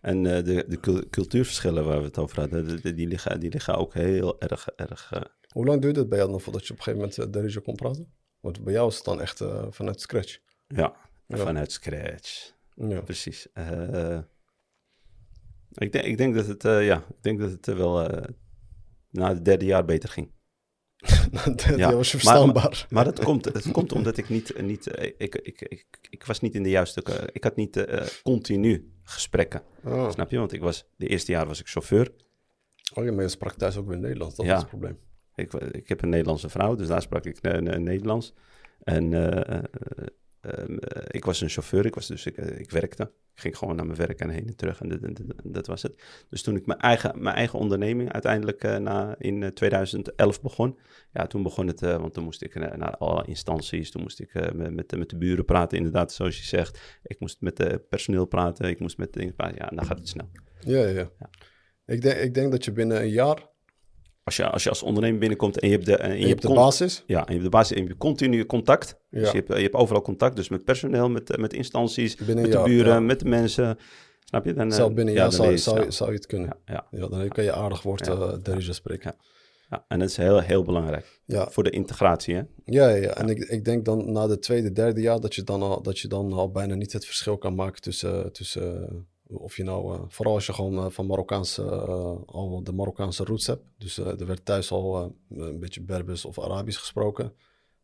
[0.02, 3.40] En eh, de, de cul- cultuurverschillen waar we het over hadden, de- de- die, liggen,
[3.40, 5.12] die liggen ook heel erg, erg
[5.50, 7.60] Hoe lang duurde het bij jou dan voordat je op een gegeven moment uh, Derija
[7.64, 8.14] kon praten?
[8.40, 10.40] Want bij jou is het dan echt eh, vanuit scratch.
[10.68, 10.96] ja,
[11.28, 11.38] Ja.
[11.38, 12.54] vanuit scratch.
[12.76, 13.02] Ja.
[13.02, 13.52] Precies.
[13.54, 14.20] Eh,
[15.74, 18.24] ik, denk, ik denk dat het, eh, ja, ik denk dat het wel eh,
[19.10, 20.32] na het derde jaar beter ging.
[21.46, 22.86] dat Ja, was je maar- verstaanbaar.
[22.90, 26.40] Maar dat komt, het komt omdat ik niet, niet eh, ik, ik, ik, ik was
[26.40, 29.62] niet in de juiste, ik had niet eh, continu gesprekken.
[29.84, 30.12] Ah.
[30.12, 30.38] Snap je?
[30.38, 32.12] Want ik was, de eerste jaar was ik chauffeur.
[32.94, 34.52] Oh ja, maar je sprak thuis ook weer Nederlands, dat Ja.
[34.52, 34.98] was het probleem.
[35.36, 38.34] Ik, ik heb een Nederlandse vrouw, dus daar sprak ik eh, Nederlands.
[38.84, 39.14] En
[40.42, 43.12] eh, ehm, eh, ik was een chauffeur, ik, was dus, ik, eh, ik werkte.
[43.34, 46.04] Ik ging gewoon naar mijn werk en heen en terug en dat was het.
[46.30, 50.78] Dus toen ik mijn eigen, mijn eigen onderneming uiteindelijk eh, na, in eh, 2011 begon,
[51.14, 54.74] ja, toen begon het, want toen moest ik naar alle instanties, toen moest ik met,
[54.74, 57.00] met, de- met de buren praten, inderdaad, zoals je zegt.
[57.04, 59.98] Ik moest met het personeel praten, ik moest met dingen praten, ja, en dan gaat
[59.98, 60.30] het snel.
[60.60, 61.30] Ja, ja, ja.
[61.86, 63.49] Ik, denk, ik denk dat je binnen een jaar,
[64.30, 66.42] Als je als, je als ondernemer binnenkomt en je hebt de, en en je hebt
[66.42, 68.96] de basis, Ja, en je hebt de basis, en je hebt continu contact.
[69.10, 72.52] Dus je hebt, je hebt overal contact, dus met personeel, met, met instanties, binnen met
[72.52, 73.00] de buren, ja.
[73.00, 73.78] met de mensen.
[74.24, 74.54] Snap je?
[74.54, 75.92] Dan, eh, zelf binnen ja, zou, je zou, snel.
[75.92, 76.58] zou je het kunnen.
[76.66, 78.14] Ja, dan kan je aardig woord Ja.
[78.14, 79.16] eh Derija spreken.
[79.70, 82.36] ja, en dat is heel, heel belangrijk Ja, voor de integratie.
[82.36, 82.42] Hè?
[82.66, 83.16] ja, ja, ja.
[83.16, 86.00] en Ik, ik denk dan na de tweede, derde jaar dat je dan al, dat
[86.00, 88.96] je dan al bijna niet het verschil kan maken tussen, tussen eh,
[89.34, 93.24] of je nou, eh, vooral als je gewoon eh, van Marokkaanse, eh, al de Marokkaanse
[93.24, 93.64] roots hebt.
[93.78, 94.98] Dus eh, er werd thuis al
[95.30, 97.34] eh, een beetje Berbers of Arabisch gesproken.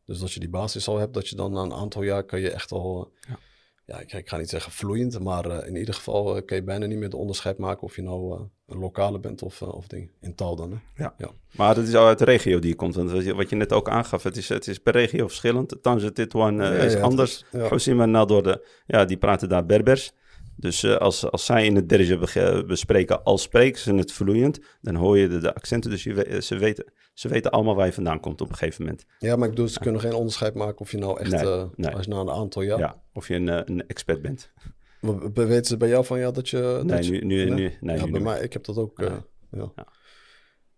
[0.05, 2.39] Dus dat je die basis al hebt, dat je dan na een aantal jaar kan
[2.39, 3.39] je echt al, Ja.
[3.85, 6.97] ja, ik, ik ga niet zeggen vloeiend, maar in ieder geval kan je bijna niet
[6.97, 10.11] meer de onderscheid maken of je nou eh, een lokale bent of, of ding.
[10.21, 11.03] In taal dan, hè?
[11.03, 11.13] Ja.
[11.17, 11.29] Ja.
[11.55, 12.95] Maar dat is al uit de regio die je komt.
[12.95, 15.77] Want wat je, wat je net ook aangaf, het is, het is per regio verschillend.
[15.81, 17.45] Tanja Titouan eh, Ja, is ja, anders.
[17.85, 20.13] en Nador, ja, die praten daar Berbers.
[20.57, 24.59] Dus eh, als, als zij in het derge bege- bespreken, al spreken ze het vloeiend,
[24.81, 25.89] dan hoor je de, de accenten.
[25.89, 28.83] Dus je, we- ze, weten, ze weten allemaal waar je vandaan komt op een gegeven
[28.83, 29.05] moment.
[29.19, 31.63] Ja, maar ik bedoel, ze kunnen geen onderscheid maken of je nou echt, Nee, eh,
[31.75, 31.95] nee.
[31.95, 32.79] als je na een aantal jaar...
[32.79, 33.03] Ja.
[33.13, 34.51] Of je een, eh, een expert bent.
[35.01, 36.79] We- we- Weten ze bij jou van ja dat je...
[36.83, 38.99] Nee, dat nu, nu, nu, nee, ja, nu bij niet mij, ik heb dat ook.
[38.99, 39.19] eh, Nee.
[39.61, 39.71] ja.
[39.75, 39.87] Ja.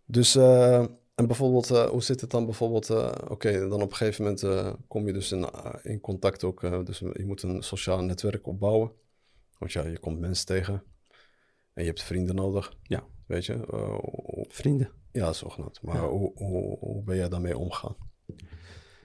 [0.05, 0.79] Dus, eh,
[1.15, 2.89] en bijvoorbeeld, eh, hoe zit het dan bijvoorbeeld?
[2.89, 6.43] eh, Oké, dan op een gegeven moment eh, kom je dus in, eh, in contact
[6.43, 6.63] ook.
[6.63, 8.91] eh, dus je moet een sociaal netwerk opbouwen.
[9.59, 10.73] Want ja, je komt mensen tegen.
[11.73, 12.73] En je hebt vrienden nodig.
[12.83, 13.03] Ja.
[13.25, 13.53] Weet je?
[13.53, 13.99] eh,
[14.47, 14.91] Vrienden.
[15.11, 15.81] ja, zogenaamd.
[15.81, 17.95] Maar hoe, hoe, hoe ben jij daarmee omgaan?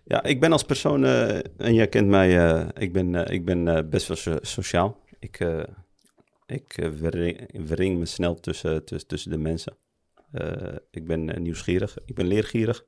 [0.04, 3.90] Ja, ik ben als persoon, eh, en jij kent mij, eh, ik ben, ik ben
[3.90, 5.00] best wel so- sociaal.
[5.18, 5.40] Ik,
[6.46, 9.76] ik verring, verring me snel tussen, tussen, tussen de mensen.
[10.90, 12.84] Ik ben nieuwsgierig, ik ben leergierig.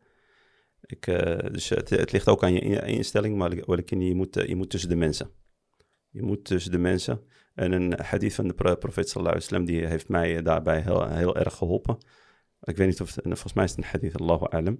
[0.80, 1.04] Ik,
[1.52, 4.88] dus het, het ligt ook aan je in- instelling, maar je moet, je moet tussen
[4.88, 5.30] de mensen.
[6.13, 7.21] Je moet tussen de mensen.
[7.55, 10.81] En een hadith van de pro- profeet sallallahu alaihi wasallam, die heeft mij eh, daarbij
[10.81, 11.97] heel, heel erg geholpen.
[12.61, 14.77] Ik weet niet of, het- volgens mij is het een hadith, Allahu alam.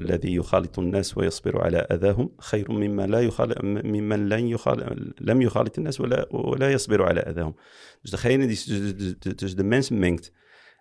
[0.00, 5.78] الذي يخالط الناس ويصبر على أذاهم خير مما لا يخالط ممن لن يخالط لم يخالط
[5.78, 7.54] الناس ولا ولا يصبر على أذاهم.
[8.02, 10.32] Dus degene die tussen de, de, tussen de mensen mengt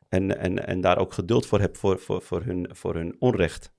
[0.09, 3.73] en, en, en daar ook geduld voor hebt voor, voor, voor, hun, voor hun onrecht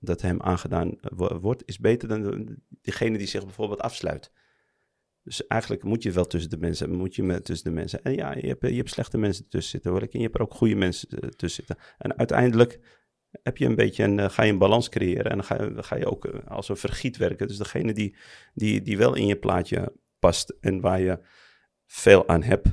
[0.00, 4.32] dat hem aangedaan wo- wordt, is beter dan de- diegene die zich bijvoorbeeld afsluit.
[5.23, 8.03] Dus eigenlijk moet je wel tussen de mensen, moet je met tussen de mensen.
[8.03, 10.01] En ja, je hebt, je hebt slechte mensen tussen zitten, hoor.
[10.01, 11.85] En je hebt er ook goede mensen eh, tussen zitten.
[11.97, 12.79] En uiteindelijk
[13.43, 15.83] heb je een beetje een, eh, ga je een balans creëren en dan ga, je-
[15.83, 17.47] ga je ook eh, als een vergiet werken.
[17.47, 18.15] Dus degene die,
[18.53, 21.19] die, die wel in je plaatje past en waar je
[21.85, 22.67] veel aan hebt,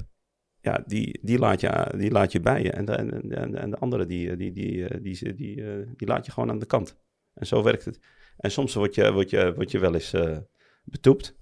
[0.60, 2.70] ja, die, die, laat, je, die laat je bij je.
[2.70, 5.64] En de, en, en, de andere, die, die, die, die, die,
[5.96, 6.96] die, laat je gewoon aan de kant.
[7.34, 7.98] En zo werkt het.
[8.36, 10.14] En soms word je, word je, word je wel eens
[10.84, 11.38] betoept.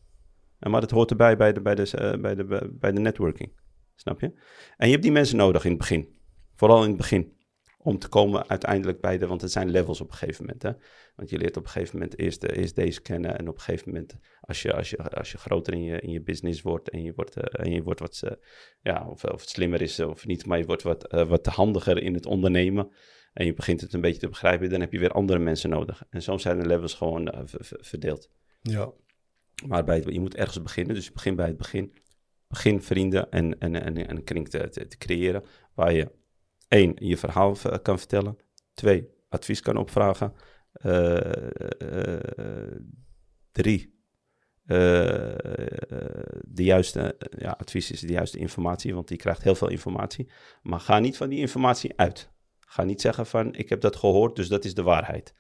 [0.58, 3.52] Maar dat hoort erbij bij de, bij, de, eh, bij, de, bij de networking.
[3.94, 4.32] Snap je?
[4.76, 6.16] En je hebt die mensen nodig in het begin.
[6.54, 7.36] Vooral in het begin.
[7.78, 10.62] om te komen uiteindelijk bij de, want het zijn levels op een gegeven moment.
[10.62, 10.72] Hè?
[11.16, 13.92] Want je leert op een gegeven moment eerst, eerst deze kennen en op een gegeven
[13.92, 17.02] moment, als je, als je, als je groter in je, in je business wordt en
[17.02, 18.32] je wordt, eh, en je wordt wat, eh,
[18.80, 22.26] ja, of, of slimmer is of niet, maar je wordt wat, wat handiger in het
[22.26, 22.92] ondernemen
[23.32, 26.02] en je begint het een beetje te begrijpen, dan heb je weer andere mensen nodig.
[26.10, 27.48] En zo zijn de levels gewoon
[27.80, 28.30] verdeeld.
[28.60, 28.92] Ja,
[29.66, 31.92] Maar bij je moet ergens beginnen, dus je begint bij het begin.
[32.46, 35.44] Begin vrienden en, en, en, en een kring te, te, creëren
[35.74, 36.12] waar je
[36.68, 38.36] één, je verhaal kan vertellen.
[38.74, 40.32] Twee, advies kan opvragen.
[40.72, 41.16] Eh,
[43.52, 43.98] drie,
[44.64, 44.76] eh,
[46.42, 50.30] de juiste ja, advies is de juiste informatie, want die krijgt heel veel informatie.
[50.62, 52.30] Maar ga niet van die informatie uit.
[52.60, 55.34] Ga niet zeggen van, ik heb dat gehoord, dus dat is de waarheid.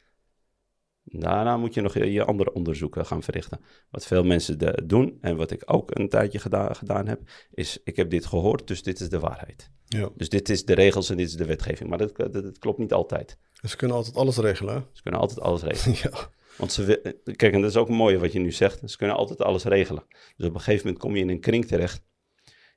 [1.10, 3.60] Daarna moet je nog je, je andere onderzoeken gaan verrichten.
[3.90, 7.78] Wat veel mensen de- doen en wat ik ook een tijdje geda- gedaan heb, is
[7.84, 9.70] ik heb dit gehoord, dus dit is de waarheid.
[9.86, 10.08] ja.
[10.16, 11.88] Dus dit is de regels en dit is de wetgeving.
[11.88, 13.38] Maar dat, dat, dat klopt niet altijd.
[13.60, 14.80] Dus ze kunnen altijd alles regelen, hè?
[14.92, 15.96] Ze kunnen altijd alles regelen.
[16.12, 16.30] ja.
[16.56, 18.90] Want ze, kijk, en dat is ook mooi wat je nu zegt.
[18.90, 20.04] Ze kunnen altijd alles regelen.
[20.36, 22.02] Dus op een gegeven moment kom je in een kring terecht.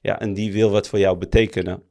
[0.02, 1.84] Ja, en die wil wat voor jou betekenen.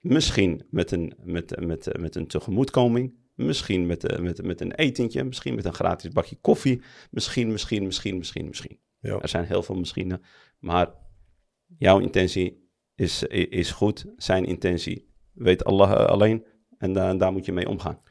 [0.00, 3.14] Misschien met een, met, met, met een tegemoetkoming.
[3.36, 5.24] Misschien met, eh, met, met een etentje.
[5.24, 6.82] Misschien met een gratis bakje koffie.
[7.10, 8.78] Misschien, misschien, misschien, misschien, misschien.
[8.98, 9.18] Ja.
[9.18, 10.20] Er zijn heel veel misschien.
[10.58, 10.94] Maar
[11.78, 14.06] jouw intentie is, is goed.
[14.16, 16.46] Zijn intentie weet Allah eh, alleen.
[16.78, 18.02] En daar daar moet je mee omgaan.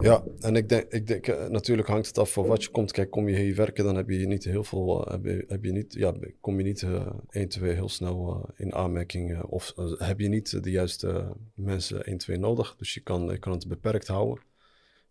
[0.00, 2.92] Ja, en ik denk, ik denk eh, natuurlijk hangt het af van wat je komt.
[2.92, 5.64] Kijk, kom je hier werken, dan heb je niet heel veel, eh, heb je, heb
[5.64, 9.42] je niet, ja, kom je niet eh 1, 2 heel snel eh, in aanmerking.
[9.42, 12.76] of heb je niet de juiste mensen 1, 2 nodig.
[12.76, 14.44] Dus je kan, je kan het beperkt houden.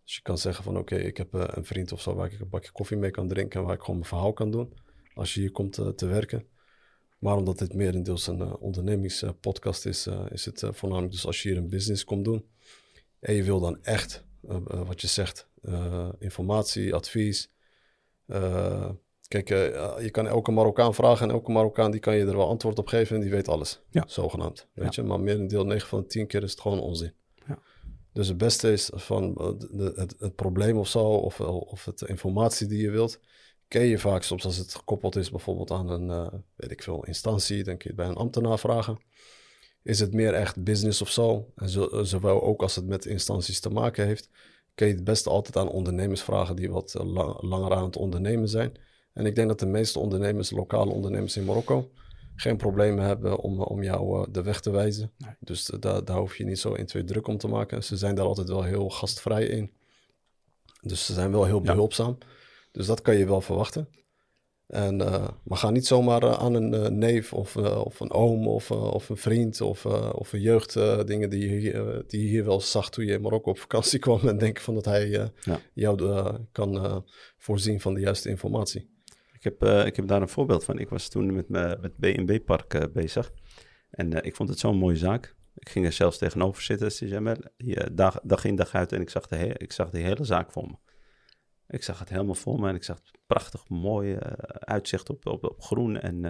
[0.03, 2.49] Dus je kan zeggen van oké, ik heb een vriend of zo waar ik een
[2.49, 3.59] bakje koffie mee kan drinken.
[3.59, 4.73] En waar ik gewoon mijn verhaal kan doen.
[5.13, 6.45] Als je hier komt te werken.
[7.19, 11.43] Maar omdat dit merendeels een uh, ondernemingspodcast is, uh, is het uh, voornamelijk dus als
[11.43, 12.45] je hier een business komt doen.
[13.19, 14.34] En je wil dan echt uh, uh,
[14.85, 17.51] wat je zegt, uh, informatie, advies.
[18.27, 18.89] Uh,
[19.27, 19.49] kijk,
[20.01, 22.87] je kan elke Marokkaan vragen en elke Marokkaan die kan je er wel antwoord op
[22.87, 24.03] geven en die weet alles, ja.
[24.07, 24.67] zogenaamd.
[24.73, 25.01] Weet ja.
[25.01, 27.13] je, maar meer een deel 9 van de 10 keer is het gewoon onzin.
[27.47, 27.59] Ja.
[28.13, 32.67] Dus het beste is van de, het, het, probleem of zo, of, of het informatie
[32.67, 33.19] die je wilt,
[33.67, 37.05] ken je vaak soms als het gekoppeld is bijvoorbeeld aan een, uh, weet ik veel,
[37.05, 38.97] instantie, dan kun je het bij een ambtenaar vragen.
[39.85, 41.51] Is het meer echt business of zo?
[41.55, 44.29] En zo, zowel ook als het met instanties te maken heeft,
[44.75, 48.49] kun je het beste altijd aan ondernemers vragen die wat lang, langer aan het ondernemen
[48.49, 48.71] zijn.
[49.13, 51.91] En ik denk dat de meeste ondernemers, lokale ondernemers in Marokko,
[52.35, 55.11] geen problemen hebben om, om jou de weg te wijzen.
[55.17, 55.35] Nee.
[55.39, 57.83] Dus daar, daar hoef je niet zo in twee druk om te maken.
[57.83, 59.71] Ze zijn daar altijd wel heel gastvrij in.
[60.81, 62.15] Dus ze zijn wel heel behulpzaam.
[62.19, 62.27] Ja.
[62.71, 63.87] Dus dat kan je wel verwachten.
[64.67, 68.47] En, uh, maar ga niet zomaar uh, aan een uh, neef of, of een oom
[68.47, 72.89] of, of een vriend of, of een jeugddingen die, je die je hier wel zag
[72.89, 75.09] toen je in Marokko op vakantie kwam en denken van dat hij
[75.43, 75.59] ja.
[75.73, 77.03] jou kan
[77.37, 78.93] voorzien van de juiste informatie.
[79.33, 80.79] Ik heb, ik heb daar een voorbeeld van.
[80.79, 83.31] Ik was toen met mijn met B&B Park bezig
[83.89, 85.35] en ik vond het zo'n mooie zaak.
[85.55, 89.35] Ik ging er zelfs tegenover zitten, dag, dag in dag uit en ik zag, de
[89.35, 90.84] he- ik zag de hele zaak voor me.
[91.67, 95.25] Ik zag het helemaal voor me en ik zag het prachtig mooi uh, uitzicht op,
[95.25, 95.99] op, op groen.
[95.99, 96.29] En, uh,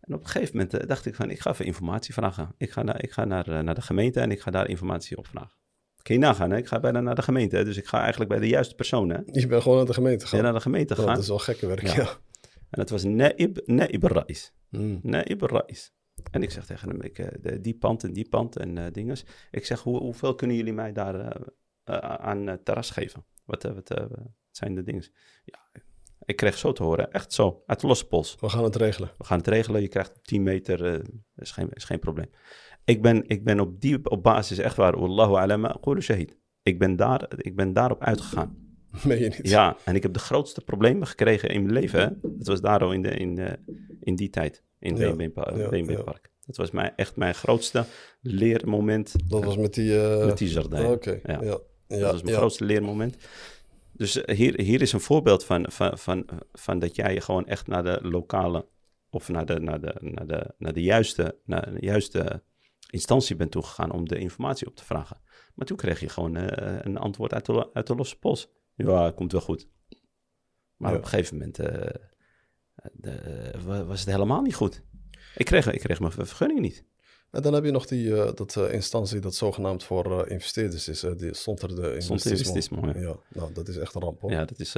[0.00, 2.54] en op een gegeven moment uh, dacht ik van, ik ga even informatie vragen.
[2.56, 5.26] Ik ga, naar, ik ga naar, naar de gemeente en ik ga daar informatie op
[5.26, 5.58] vragen.
[6.02, 6.56] Kun je nagaan, hè?
[6.56, 7.56] ik ga bijna naar de gemeente.
[7.56, 7.64] Hè?
[7.64, 9.08] Dus ik ga eigenlijk bij de juiste persoon.
[9.08, 9.18] Hè?
[9.26, 10.38] Je bent gewoon naar de gemeente gegaan?
[10.38, 11.14] Ja, naar de gemeente gegaan.
[11.14, 11.94] Dat is wel gekke werk, ja.
[11.94, 12.18] ja.
[12.70, 14.52] En het was Naib, Naib Rais.
[14.68, 15.00] Mm.
[15.02, 15.92] Naib Rais.
[16.30, 19.24] En ik zeg tegen hem, ik, die pand en die pand en dinges.
[19.50, 21.36] Ik zeg, hoe, hoeveel kunnen jullie mij daar
[22.20, 23.24] aan terras geven?
[23.50, 25.04] Wat, wat, uh, wat, zijn de dingen?
[25.44, 25.58] Ja,
[26.24, 28.36] ik kreeg zo te horen, echt zo, uit de losse pols.
[28.40, 29.10] We gaan het regelen.
[29.18, 31.04] We gaan het regelen, je krijgt 10 meter, uh,
[31.36, 32.30] is, geen, is geen probleem.
[32.84, 36.36] Ik ben, ik ben op die op basis, echt waar, Allahu alama, shahid.
[36.62, 38.56] Ik ben, daar, ik ben daarop uitgegaan.
[39.06, 39.48] Meen je niet?
[39.48, 42.00] Ja, en ik heb de grootste problemen gekregen in mijn leven.
[42.00, 42.08] Hè?
[42.22, 43.58] Dat was daar al in, de, in, de,
[44.00, 44.94] in die tijd, in
[45.32, 45.56] Park.
[45.56, 46.02] ja, ja.
[46.02, 46.30] Park.
[46.46, 47.84] Dat was mijn, echt mijn grootste
[48.20, 49.30] leermoment.
[49.30, 49.90] Dat was met die...
[49.90, 50.24] Uh...
[50.24, 50.84] Met die Jardijn.
[50.84, 51.36] Oh, Oké, okay.
[51.36, 51.42] ja.
[51.42, 51.58] Ja,
[51.98, 52.40] dat was mijn ja.
[52.40, 53.16] grootste leermoment.
[53.92, 57.84] Dus hier, hier is een voorbeeld van, van, van, van dat jij gewoon echt naar
[57.84, 58.66] de lokale
[59.10, 62.42] of naar de, naar de, naar de, naar de, juiste, naar de juiste
[62.90, 65.20] instantie bent toegegaan om de informatie op te vragen.
[65.54, 66.46] Maar toen kreeg je gewoon uh,
[66.80, 68.48] een antwoord uit de, uit de losse pols.
[68.74, 69.68] Ja, komt wel goed.
[70.76, 70.96] Maar ja.
[70.96, 71.66] op een gegeven moment uh,
[72.92, 74.82] de, was het helemaal niet goed.
[75.34, 76.84] Ik kreeg, ik kreeg mijn vergunning niet.
[77.30, 80.88] En dan heb je nog die uh, dat, uh, instantie dat zogenaamd voor uh, investeerders
[80.88, 81.00] is.
[81.16, 82.86] die stond er de investismo.
[82.86, 82.98] Ja.
[83.00, 83.16] ja.
[83.28, 84.30] nou dat is echt een ramp hoor.
[84.30, 84.72] Ja, dat is...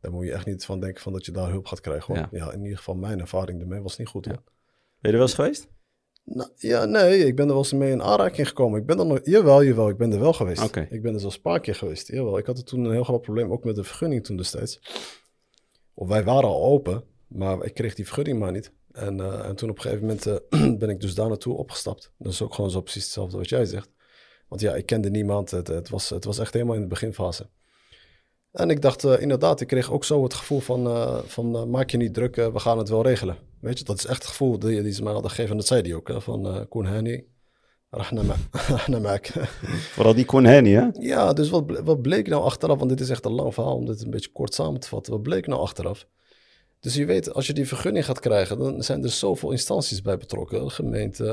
[0.00, 2.28] Daar moet je echt niet van denken van dat je daar hulp gaat krijgen hoor.
[2.30, 4.42] Ja, ja in ieder geval mijn ervaring ermee was niet goed hoor.
[4.44, 4.44] Ben
[5.00, 5.68] je er wel eens geweest?
[6.24, 8.80] Nou, ja, nee, ik ben er wel eens mee in aanraking gekomen.
[8.80, 10.76] Ik ben er nog, jawel, jawel, ik ben er wel geweest.
[10.76, 12.08] Ik ben er zelfs een paar keer geweest.
[12.08, 14.80] Jawel, ik had er toen een heel groot probleem, ook met de vergunning toen destijds.
[15.94, 18.72] Of wij waren al open, maar ik kreeg die vergunning maar niet.
[18.96, 22.12] En, eh, en toen op een gegeven moment eh, ben ik dus daar naartoe opgestapt.
[22.18, 23.90] Dat is ook gewoon zo precies hetzelfde wat jij zegt.
[24.48, 25.50] Want ja, ik kende niemand.
[25.50, 27.48] Het, het, was, het was echt helemaal in de beginfase.
[28.52, 30.86] En ik dacht eh, inderdaad, ik kreeg ook zo het gevoel van,
[31.26, 33.36] van maak je niet druk, we gaan het wel regelen.
[33.60, 35.50] Weet je, dat is echt het gevoel die, die ze mij hadden gegeven.
[35.50, 37.24] En dat zei hij ook, hè, van Koen Hani,
[37.90, 38.36] rahna ma-
[38.76, 39.26] rahna maak.
[39.94, 40.88] Vooral die Koen Henny, hè?
[40.92, 42.78] Ja, dus wat, wat bleek nou achteraf?
[42.78, 45.12] Want dit is echt een lang verhaal om dit een beetje kort samen te vatten.
[45.12, 46.06] Wat bleek nou achteraf?
[46.80, 50.16] Dus je weet, als je die vergunning gaat krijgen, dan zijn er zoveel instanties bij
[50.16, 50.64] betrokken.
[50.64, 51.24] De gemeente,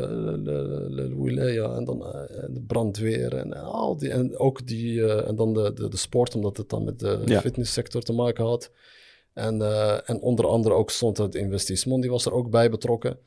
[0.43, 2.13] de, wilaya en dan eh,
[2.49, 4.09] de brandweer en al die.
[4.09, 7.21] En ook die, eh, en dan de, de, de sport, omdat het dan met de
[7.25, 7.41] Ja.
[7.41, 8.71] fitnesssector te maken had.
[9.33, 13.17] En, eh, en onder andere ook stond het Investissemon, die was er ook bij betrokken.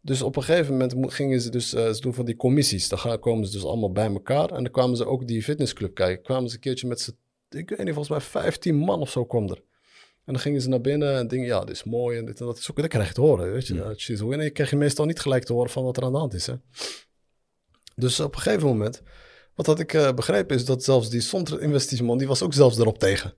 [0.00, 2.88] Dus op een gegeven moment mo- gingen ze dus, eh, ze doen van die commissies.
[2.88, 4.48] Dan komen ze dus allemaal bij elkaar.
[4.50, 6.22] En dan kwamen ze ook die fitnessclub kijken.
[6.24, 7.16] Kwamen ze een keertje met z'n,
[7.50, 9.62] ik weet niet, volgens mij 15 man of zo kwam er.
[10.28, 12.46] En dan gingen ze naar binnen en dingen, ja, dit is mooi en dit en
[12.46, 12.58] dat.
[12.58, 13.84] is ook, dat krijg je te horen, weet je.
[13.84, 16.12] Als je zo in, krijg je meestal niet gelijk te horen van wat er aan
[16.12, 16.54] de hand is, hè.
[17.94, 19.02] Dus op een gegeven moment,
[19.54, 22.78] wat had ik eh, begrepen is dat zelfs die Sondre Investissemon, die was ook zelfs
[22.78, 23.34] erop tegen.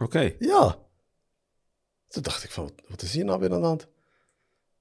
[0.00, 0.34] Oké.
[0.38, 0.78] Ja.
[2.08, 3.88] Toen dacht ik van, wat, wat is hier nou weer aan de hand?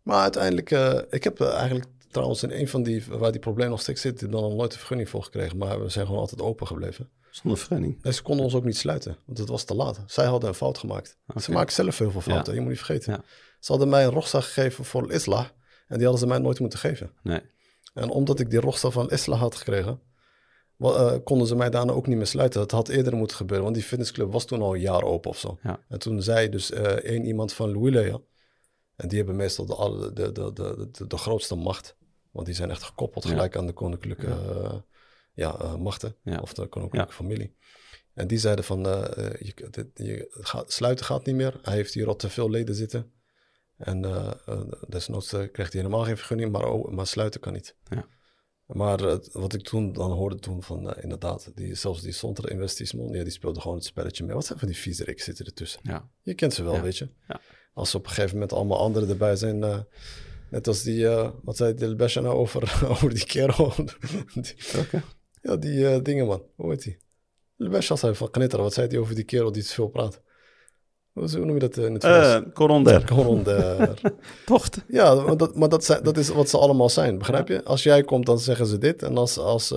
[0.02, 3.70] Maar uiteindelijk, eh, ik heb eh, eigenlijk trouwens in een van die, waar die probleem
[3.70, 5.58] nog steeds zit, dan nog nooit een vergunning voor gekregen.
[5.58, 7.10] Maar we zijn gewoon altijd open gebleven.
[7.36, 8.04] Zonder vergunning.
[8.04, 10.04] En ze konden ons ook niet sluiten, want het was te laat.
[10.08, 11.18] Zij hadden een fout gemaakt.
[11.36, 13.14] Ze maken zelf heel veel fouten, je moet niet vergeten.
[13.14, 13.24] Ja.
[13.60, 15.52] Ze hadden mij een rogsa gegeven voor Isla
[15.88, 17.12] en die hadden ze mij nooit moeten geven.
[17.24, 17.42] Nee.
[17.94, 20.00] En omdat ik die rogsa van Isla had gekregen,
[20.78, 22.60] eh, konden ze mij daarna ook niet meer sluiten.
[22.60, 25.38] Dat had eerder moeten gebeuren, want die fitnessclub was toen al een jaar open of
[25.38, 25.58] zo.
[25.64, 25.80] Ja.
[25.88, 28.12] En toen zei dus eh, één iemand van Louis
[28.96, 31.96] en die hebben meestal de, de, de, de, de, grootste macht,
[32.32, 34.74] want die zijn echt gekoppeld gelijk aan de koninklijke eh,
[35.36, 36.40] ja, eh, machten Ja.
[36.40, 37.56] of de koninklijke familie.
[38.14, 41.60] En die zeiden van, eh, eh, je, dit, je gaat, sluiten gaat niet meer.
[41.62, 43.12] Hij heeft hier al te veel leden zitten.
[43.78, 44.02] En
[44.88, 47.76] desnoods krijgt hij helemaal geen vergunning, maar, oh, maar sluiten kan niet.
[47.90, 48.08] Ja.
[48.66, 53.24] Maar wat ik toen dan hoorde toen van, inderdaad, die, zelfs die Sontra Investissemon, ja,
[53.24, 54.36] die speelde gewoon het spelletje mee.
[54.36, 55.80] Wat zijn van die viezerik zitten ertussen?
[55.84, 56.10] Ja.
[56.22, 56.82] Je kent ze wel, Ja.
[56.82, 57.10] weet je.
[57.28, 57.42] Ja.
[57.74, 59.60] Als er op een gegeven moment allemaal anderen erbij zijn,
[60.50, 61.08] net als die,
[61.44, 63.74] wat zei Del Besha nou over, over die kerel?
[64.34, 64.56] die?
[65.46, 66.98] Ja, die eh, dingen man, hoe heet die?
[67.58, 70.22] Besha zei van knitteren, wat zei hij over die kerel die te veel praat?
[71.14, 72.46] Hoe noem je dat eh, in het Frans?
[72.46, 73.08] Eh, Coronder.
[73.08, 73.94] Gewoon de...
[74.46, 74.78] Tocht.
[74.88, 77.64] Ja, maar, dat, maar dat, zijn, dat is wat ze allemaal zijn, begrijp je?
[77.64, 79.04] Als jij komt, dan zeggen ze dit.
[79.04, 79.74] En als, als,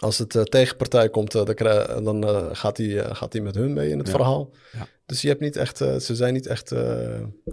[0.00, 2.24] als het tegenpartij komt, dan, krijg- dan
[2.56, 4.12] gaat hij gaat hij met hun mee in het Ja.
[4.12, 4.50] verhaal.
[4.72, 4.86] Ja.
[5.06, 6.72] Dus je hebt niet echt, ze zijn niet echt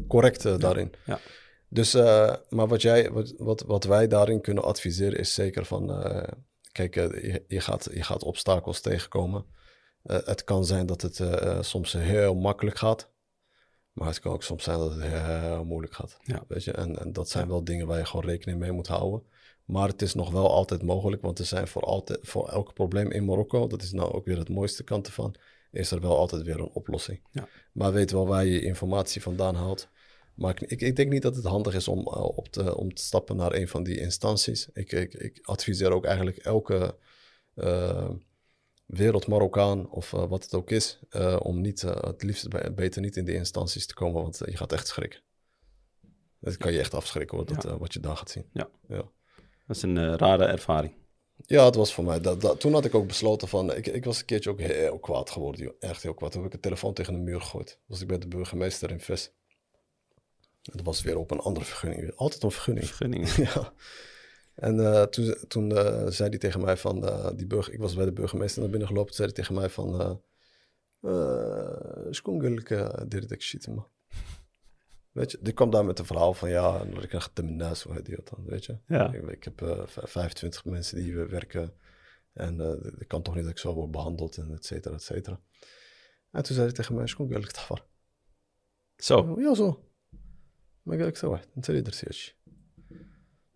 [0.07, 0.91] correct daarin.
[1.05, 1.19] Ja.
[1.69, 6.03] Dus, eh, maar wat, jij, wat, wat, wat wij daarin kunnen adviseren is zeker van,
[6.03, 6.33] eh,
[6.71, 9.45] kijk, eh, je, je, gaat, je gaat obstakels tegenkomen.
[10.03, 11.21] Het kan zijn dat het
[11.65, 13.09] soms heel makkelijk gaat.
[13.93, 16.17] Maar het kan ook soms zijn dat het heel moeilijk gaat.
[16.21, 16.43] Ja.
[16.47, 16.71] Weet je?
[16.71, 19.23] En, en dat zijn wel dingen waar je gewoon rekening mee moet houden.
[19.65, 23.11] Maar het is nog wel altijd mogelijk, want er zijn voor, altijd, voor elk probleem
[23.11, 25.35] in Marokko, dat is nou ook weer het mooiste kant ervan,
[25.71, 27.19] is er wel altijd weer een oplossing.
[27.31, 27.47] Ja.
[27.71, 29.89] Maar weet wel waar je informatie vandaan haalt.
[30.37, 33.01] Maar ik, ik, denk niet dat het handig is om, eh, op te, om te
[33.01, 34.69] stappen naar een van die instanties.
[34.73, 36.97] Ik, ik, ik adviseer ook eigenlijk elke
[37.53, 38.09] eh,
[38.85, 40.99] wereld Marokkaan of eh, wat het ook is,
[41.39, 44.71] om niet, het liefst bij- beter niet in die instanties te komen, want je gaat
[44.73, 45.19] echt schrikken.
[46.39, 47.77] Dat kan je echt afschrikken, hoor, dat, Ja.
[47.77, 48.49] wat je daar gaat zien.
[48.53, 48.69] Ja.
[48.87, 49.09] Ja.
[49.67, 50.93] Dat is een rare ervaring.
[51.45, 52.19] Ja, het was voor mij.
[52.21, 53.75] Dat, dat, toen had ik ook besloten van.
[53.75, 55.61] Ik, ik was een keertje ook heel kwaad geworden.
[55.61, 55.73] Joh.
[55.79, 56.31] Echt heel kwaad.
[56.31, 57.79] Toen heb ik een telefoon tegen de muur gegooid.
[57.85, 59.31] Was ik bij de burgemeester in Ves.
[60.71, 62.15] Dat was weer op een andere vergunning.
[62.15, 62.87] Altijd een vergunning.
[62.87, 63.27] Vergunningen.
[63.53, 63.73] ja.
[64.55, 67.07] En eh, toen, toen eh, zei hij tegen mij van.
[67.07, 69.13] eh, die burger, ik was bij de burgemeester naar binnen gelopen.
[69.13, 70.21] Zei hij tegen mij van.
[72.09, 73.87] Schoengelke, dit ik shit man.
[75.11, 78.05] Weet je, die kwam daar met een verhaal van ja, ik een terminaas, hoe heet
[78.05, 78.77] die dat dan, weet je?
[78.87, 79.13] Ja.
[79.13, 81.73] Ik, ik heb eh, v- 25 mensen die hier werken
[82.33, 85.39] en ik kan toch niet dat ik zo word behandeld en et cetera, et cetera.
[86.31, 87.85] En toen zei hij tegen mij, schoon ik tafar.
[88.97, 89.35] Zo.
[89.39, 89.86] Ja, zo.
[90.87, 92.31] Maar ik zo, dan zei hij er zeertje.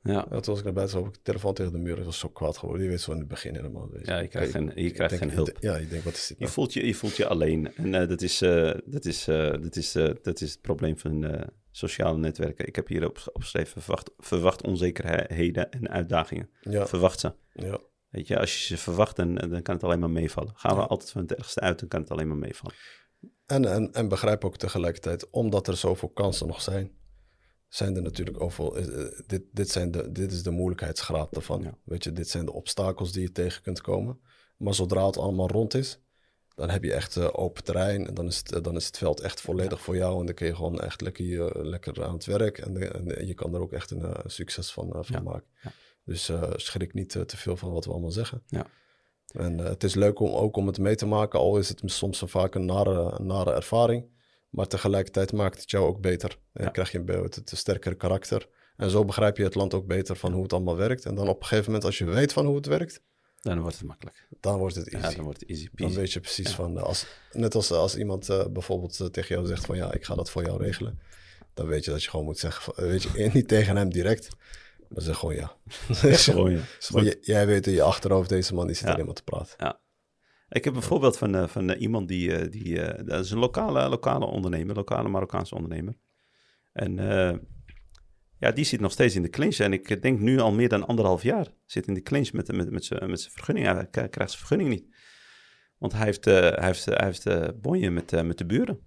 [0.03, 0.11] Ja.
[0.13, 1.97] Ja, toen was ik naar buiten, ik de telefoon tegen de muur.
[1.97, 2.83] Ik was zo kwaad geworden.
[2.83, 3.89] Je weet zo in het begin helemaal.
[3.91, 4.11] Weet je.
[4.11, 5.57] Ja, je krijgt Ik- geen- je ik krijgt denk- geen hulp.
[5.59, 6.51] Ja, je denkt, wat is dit Je nou?
[6.55, 7.73] voelt je, je voelt je alleen.
[7.75, 9.91] En eh, dat, is, eh, dat, is, eh, dat, is,
[10.21, 12.67] dat is het probleem van sociale netwerken.
[12.67, 16.49] Ik heb hier op, opgeschreven, verwacht, verwacht onzekerheden en uitdagingen.
[16.61, 17.34] Ja, Verwacht ze.
[17.53, 17.79] ja.
[18.09, 20.51] Weet je, als je ze verwacht, dan, dan kan het alleen maar meevallen.
[20.55, 22.75] Gaan we altijd van het ergste uit, dan kan het alleen maar meevallen.
[23.45, 26.91] En, en, en begrijp ook tegelijkertijd, omdat er zoveel kansen nog zijn,
[27.74, 28.78] zijn er natuurlijk overal.
[28.78, 31.61] eh, eh, dit, dit, zijn de, dit is de moeilijkheidsgraad ervan.
[31.61, 31.78] Ja.
[31.84, 34.19] Weet je, dit zijn de obstakels die je tegen kunt komen.
[34.57, 35.99] Maar zodra het allemaal rond is,
[36.55, 38.07] dan heb je echt eh, open terrein.
[38.07, 40.19] En dan is, het, dan is het veld echt volledig voor jou.
[40.19, 42.57] En dan kun je gewoon echt lekker, lekker aan het werk.
[42.57, 45.19] En, de- en je kan er ook echt een succes van, van Ja.
[45.22, 45.47] maken.
[46.05, 48.43] Dus schrik niet te veel van wat we allemaal zeggen.
[48.47, 48.65] Ja.
[49.32, 52.24] En het is leuk om ook om het mee te maken, al is het soms
[52.26, 54.05] vaak een nare, een nare ervaring.
[54.52, 56.38] Maar tegelijkertijd maakt het jou ook beter.
[56.54, 56.70] En Ja.
[56.70, 58.47] krijg je een, be- het, het sterkere karakter.
[58.78, 61.06] En zo begrijp je het land ook beter van hoe het allemaal werkt.
[61.06, 63.02] En dan op een gegeven moment, als je weet van hoe het werkt,
[63.41, 64.28] Dan wordt het makkelijk.
[64.39, 65.08] dan wordt het easy.
[65.08, 65.95] Ja, dan wordt het easy dan peasy.
[65.99, 66.56] weet je precies Ja.
[66.56, 69.93] van, eh, als, net als als iemand eh, bijvoorbeeld eh, tegen jou zegt van ja,
[69.93, 70.99] ik ga dat voor jou regelen.
[71.54, 74.28] Dan weet je dat je gewoon moet zeggen, van, weet je, niet tegen hem direct,
[74.89, 75.56] maar zeg gewoon ja.
[76.02, 77.14] Gewoon, ja.
[77.22, 78.93] Jij weet in je achterhoofd, deze man die zit Ja.
[78.93, 79.78] alleen maar te praten.
[80.52, 83.39] Ik heb een voorbeeld van, eh, van eh, iemand die, eh, die dat is een
[83.39, 85.93] lokale, lokale ondernemer, lokale Marokkaanse ondernemer.
[86.74, 86.95] En
[88.38, 89.58] ja, die zit nog steeds in de clinch.
[89.58, 92.72] En ik denk nu al meer dan anderhalf jaar zit in de clinch met, met,
[92.72, 93.66] met zijn met zijn vergunning.
[93.66, 94.95] Hij krijgt zijn vergunning niet.
[95.78, 98.80] Want hij heeft, hij heeft, hij heeft bonje met, met de buren.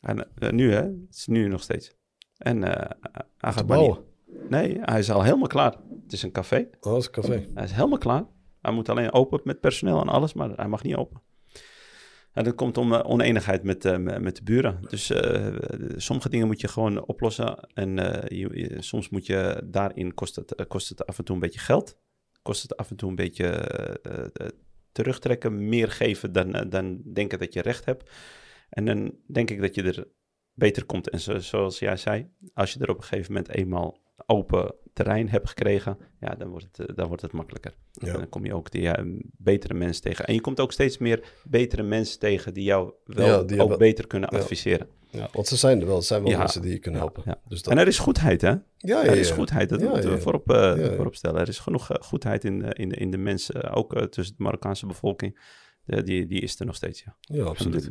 [0.00, 1.96] En, nu hè, het is nu nog steeds.
[2.36, 4.04] En hij gaat bouwen.
[4.48, 5.76] Nee, hij is al helemaal klaar.
[6.02, 6.68] Het is een café.
[6.80, 7.46] Oh, dat is een café.
[7.54, 8.24] Hij is helemaal klaar.
[8.64, 11.22] Hij moet alleen open met personeel en alles, maar hij mag niet open.
[12.32, 14.78] En dat komt om eh, oneenigheid met, eh, met de buren.
[14.88, 15.56] Dus eh,
[15.96, 17.68] sommige dingen moet je gewoon oplossen.
[17.74, 17.94] En
[18.28, 21.98] je, soms moet je daarin kost het, kost het af en toe een beetje geld.
[22.42, 23.68] Kost het af en toe een beetje
[24.92, 28.10] terugtrekken, meer geven dan, dan denken dat je recht hebt.
[28.68, 30.08] En dan denk ik dat je er
[30.54, 31.10] beter komt.
[31.10, 35.28] En zo, zoals jij zei, als je er op een gegeven moment eenmaal open terrein
[35.28, 37.74] hebt gekregen, ja, dan wordt het, eh, dan wordt het makkelijker.
[37.94, 39.04] En dan kom je ook die ja,
[39.36, 40.24] betere mensen tegen.
[40.26, 43.78] En je komt ook steeds meer betere mensen tegen die jou wel Ja, die ook
[43.78, 44.88] beter kunnen adviseren.
[45.10, 45.96] Ja, want ze zijn er wel.
[45.96, 47.38] Er zijn wel mensen die je kunnen helpen.
[47.48, 48.54] Dus dat, En er is goedheid, hè?
[48.76, 51.40] ja, Er is goedheid, dat moeten we voorop, eh, voorop stellen.
[51.40, 54.36] Er is genoeg eh, goedheid in, de- in, in de mensen, eh, ook eh, tussen
[54.36, 55.40] de Marokkaanse bevolking.
[55.84, 57.16] De, die, die is er nog steeds, ja.
[57.20, 57.90] Ja, absoluut.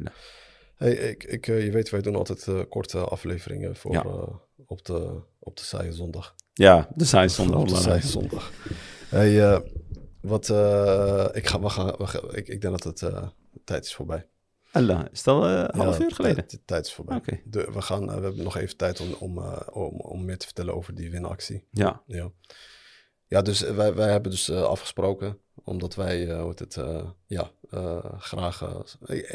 [0.75, 4.27] Hey, ik, ik, eh, je weet, wij doen altijd eh, korte afleveringen voor, eh,
[4.65, 6.35] op, de, op de saaie zondag.
[6.53, 8.51] Ja, de zijn zonder op de saaie zondag.
[9.09, 9.59] Hey, eh,
[10.21, 13.61] wat, eh, ik, ga, we gaan, we gaan, ik, ik denk dat het eh, de
[13.63, 14.27] tijd is voorbij.
[14.71, 15.33] Allah, is eh,
[15.67, 16.35] een half Ja, uur geleden?
[16.35, 17.17] tijd- De tijd is voorbij.
[17.17, 17.39] Oké.
[17.45, 19.37] De, we, gaan, we hebben nog even tijd om, om,
[19.71, 21.67] om, om meer te vertellen over die winactie.
[21.71, 22.31] Ja, Ja,
[23.27, 26.77] ja dus wij, wij hebben dus afgesproken, omdat wij, hoe het,
[27.25, 27.51] ja,
[28.17, 28.59] graag,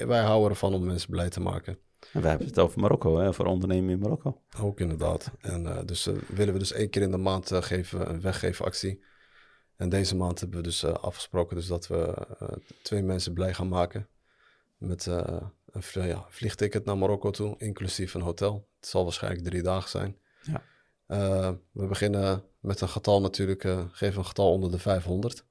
[0.06, 1.78] wij houden ervan om mensen blij te maken.
[2.12, 4.40] En we hebben het over Marokko, hè, voor ondernemen in Marokko.
[4.60, 5.30] Ook inderdaad.
[5.40, 8.20] En eh, dus eh, willen we dus één keer in de maand eh, geven, een
[8.20, 9.04] weggeven actie.
[9.76, 12.26] En deze maand hebben we dus afgesproken dus dat we
[12.82, 14.08] twee mensen blij gaan maken.
[14.76, 18.68] Met een ja, vliegticket naar Marokko toe, inclusief een hotel.
[18.76, 20.16] Het zal waarschijnlijk drie dagen zijn.
[20.42, 20.62] Ja.
[21.72, 25.44] We beginnen met een getal natuurlijk, geven een getal onder de 500.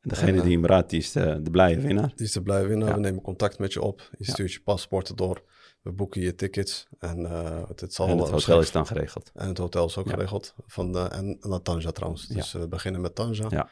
[0.00, 2.12] En degene En, eh, die hem raadt, die is de, de blije winnaar.
[2.16, 2.88] Die is te blij winnen.
[2.88, 2.94] Ja.
[2.94, 4.10] We nemen contact met je op.
[4.18, 5.42] Je stuurt je paspoorten door.
[5.82, 6.86] We boeken je tickets.
[6.98, 9.30] En eh, het, het zal En het hotel is dan geregeld.
[9.34, 10.12] En het hotel is ook Ja.
[10.12, 10.54] geregeld.
[10.66, 12.26] Van de, en naar Tanja trouwens.
[12.26, 13.46] Dus we beginnen met Tanja.
[13.50, 13.68] Ja.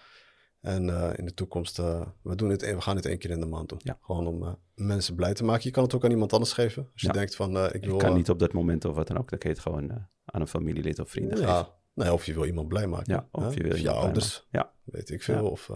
[0.61, 3.41] En eh, in de toekomst, eh, we, doen het, we gaan het één keer in
[3.41, 3.81] de maand doen.
[3.83, 3.99] Ja.
[4.01, 5.63] Gewoon om eh, mensen blij te maken.
[5.65, 6.83] Je kan het ook aan iemand anders geven.
[6.93, 7.13] Als je Ja.
[7.13, 7.93] denkt van, eh, ik wil...
[7.95, 9.31] Ik kan eh, niet op dat moment of wat dan ook.
[9.31, 11.53] Dan kun je het gewoon eh, aan een familielid of vrienden geven.
[11.53, 13.13] ja, nee, of je wil iemand blij maken.
[13.15, 13.51] Ja, of hè?
[13.51, 14.73] je wil je ouders, Ja.
[14.85, 15.51] weet ik veel.
[15.51, 15.71] Of,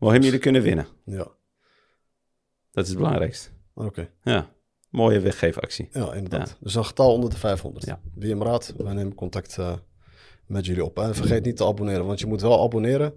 [0.00, 0.86] Mogen jullie kunnen winnen?
[1.04, 1.26] ja,
[2.70, 3.48] Dat is het belangrijkste.
[3.74, 4.10] oké.
[4.22, 4.50] Ja,
[4.88, 5.88] mooie weggeefactie.
[5.92, 6.48] Ja, inderdaad.
[6.48, 6.54] Ja.
[6.60, 7.86] Dus een getal onder de 500.
[7.86, 8.00] Ja.
[8.14, 9.72] Wie hem raadt, wij nemen contact eh,
[10.46, 10.98] met jullie op.
[10.98, 13.14] En vergeet niet te abonneren, want je moet wel abonneren,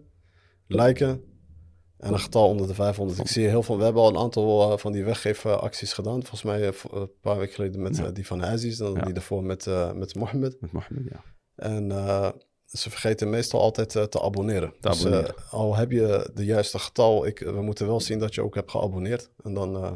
[0.68, 1.24] liken
[1.98, 3.20] en een getal onder de 500.
[3.20, 6.20] Ik zie heel veel, we hebben al een aantal eh, van die weggeefacties gedaan.
[6.20, 8.12] Volgens mij eh, een paar weken geleden met Ja.
[8.12, 9.66] die van Aziz, dan die daarvoor met,
[9.96, 10.62] met Mohammed.
[10.62, 11.24] Met Mohammed, ja.
[11.56, 11.88] En
[12.78, 14.74] ze vergeten meestal altijd eh, te abonneren.
[14.80, 15.36] Te dus eh, abonneren.
[15.50, 18.72] al heb je de juiste getal, ik, we moeten wel zien dat je ook hebt
[18.72, 19.30] geabonneerd.
[19.44, 19.92] En dan eh,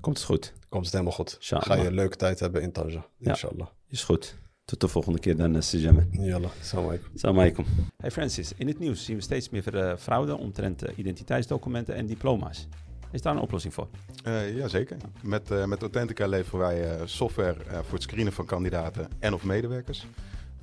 [0.00, 0.52] Komt het goed.
[0.68, 1.36] komt het helemaal goed.
[1.40, 3.30] Ga je een leuke tijd hebben in Tanja, Ja.
[3.30, 3.66] inshallah.
[3.88, 4.34] Is goed.
[4.64, 6.06] Tot de volgende keer dan, uh, Sejame.
[6.10, 7.08] Yalla, salam alaikum.
[7.14, 7.64] Assalamu alaikum.
[7.96, 12.68] Hey Francis, in het nieuws zien we steeds meer fraude omtrent identiteitsdocumenten en diploma's.
[13.10, 13.88] Is daar een oplossing voor?
[14.24, 14.96] Eh jazeker.
[15.22, 19.34] Met, eh, met Authentica leveren wij eh, software eh, voor het screenen van kandidaten en
[19.34, 20.06] of medewerkers.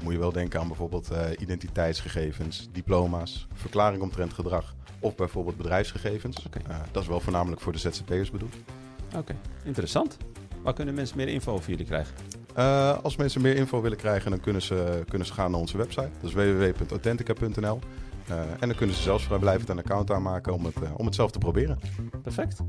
[0.02, 6.48] Moet je wel denken aan bijvoorbeeld eh, identiteitsgegevens, diploma's, verklaring omtrent gedrag of bijvoorbeeld bedrijfsgegevens.
[6.68, 8.56] Eh, dat is wel voornamelijk voor de ZZP'ers bedoeld.
[9.18, 10.18] Oké, interessant.
[10.64, 12.16] Waar kunnen mensen meer info over jullie krijgen?
[12.54, 15.78] Eh, als mensen meer info willen krijgen, dan kunnen ze, kunnen ze gaan naar onze
[15.78, 16.10] website.
[16.22, 17.80] Dat is www.authentica.nl.
[18.60, 21.40] En dan kunnen ze zelfs vrijblijvend een account aanmaken om het, om het zelf te
[21.40, 21.80] proberen.
[22.22, 22.62] Perfect.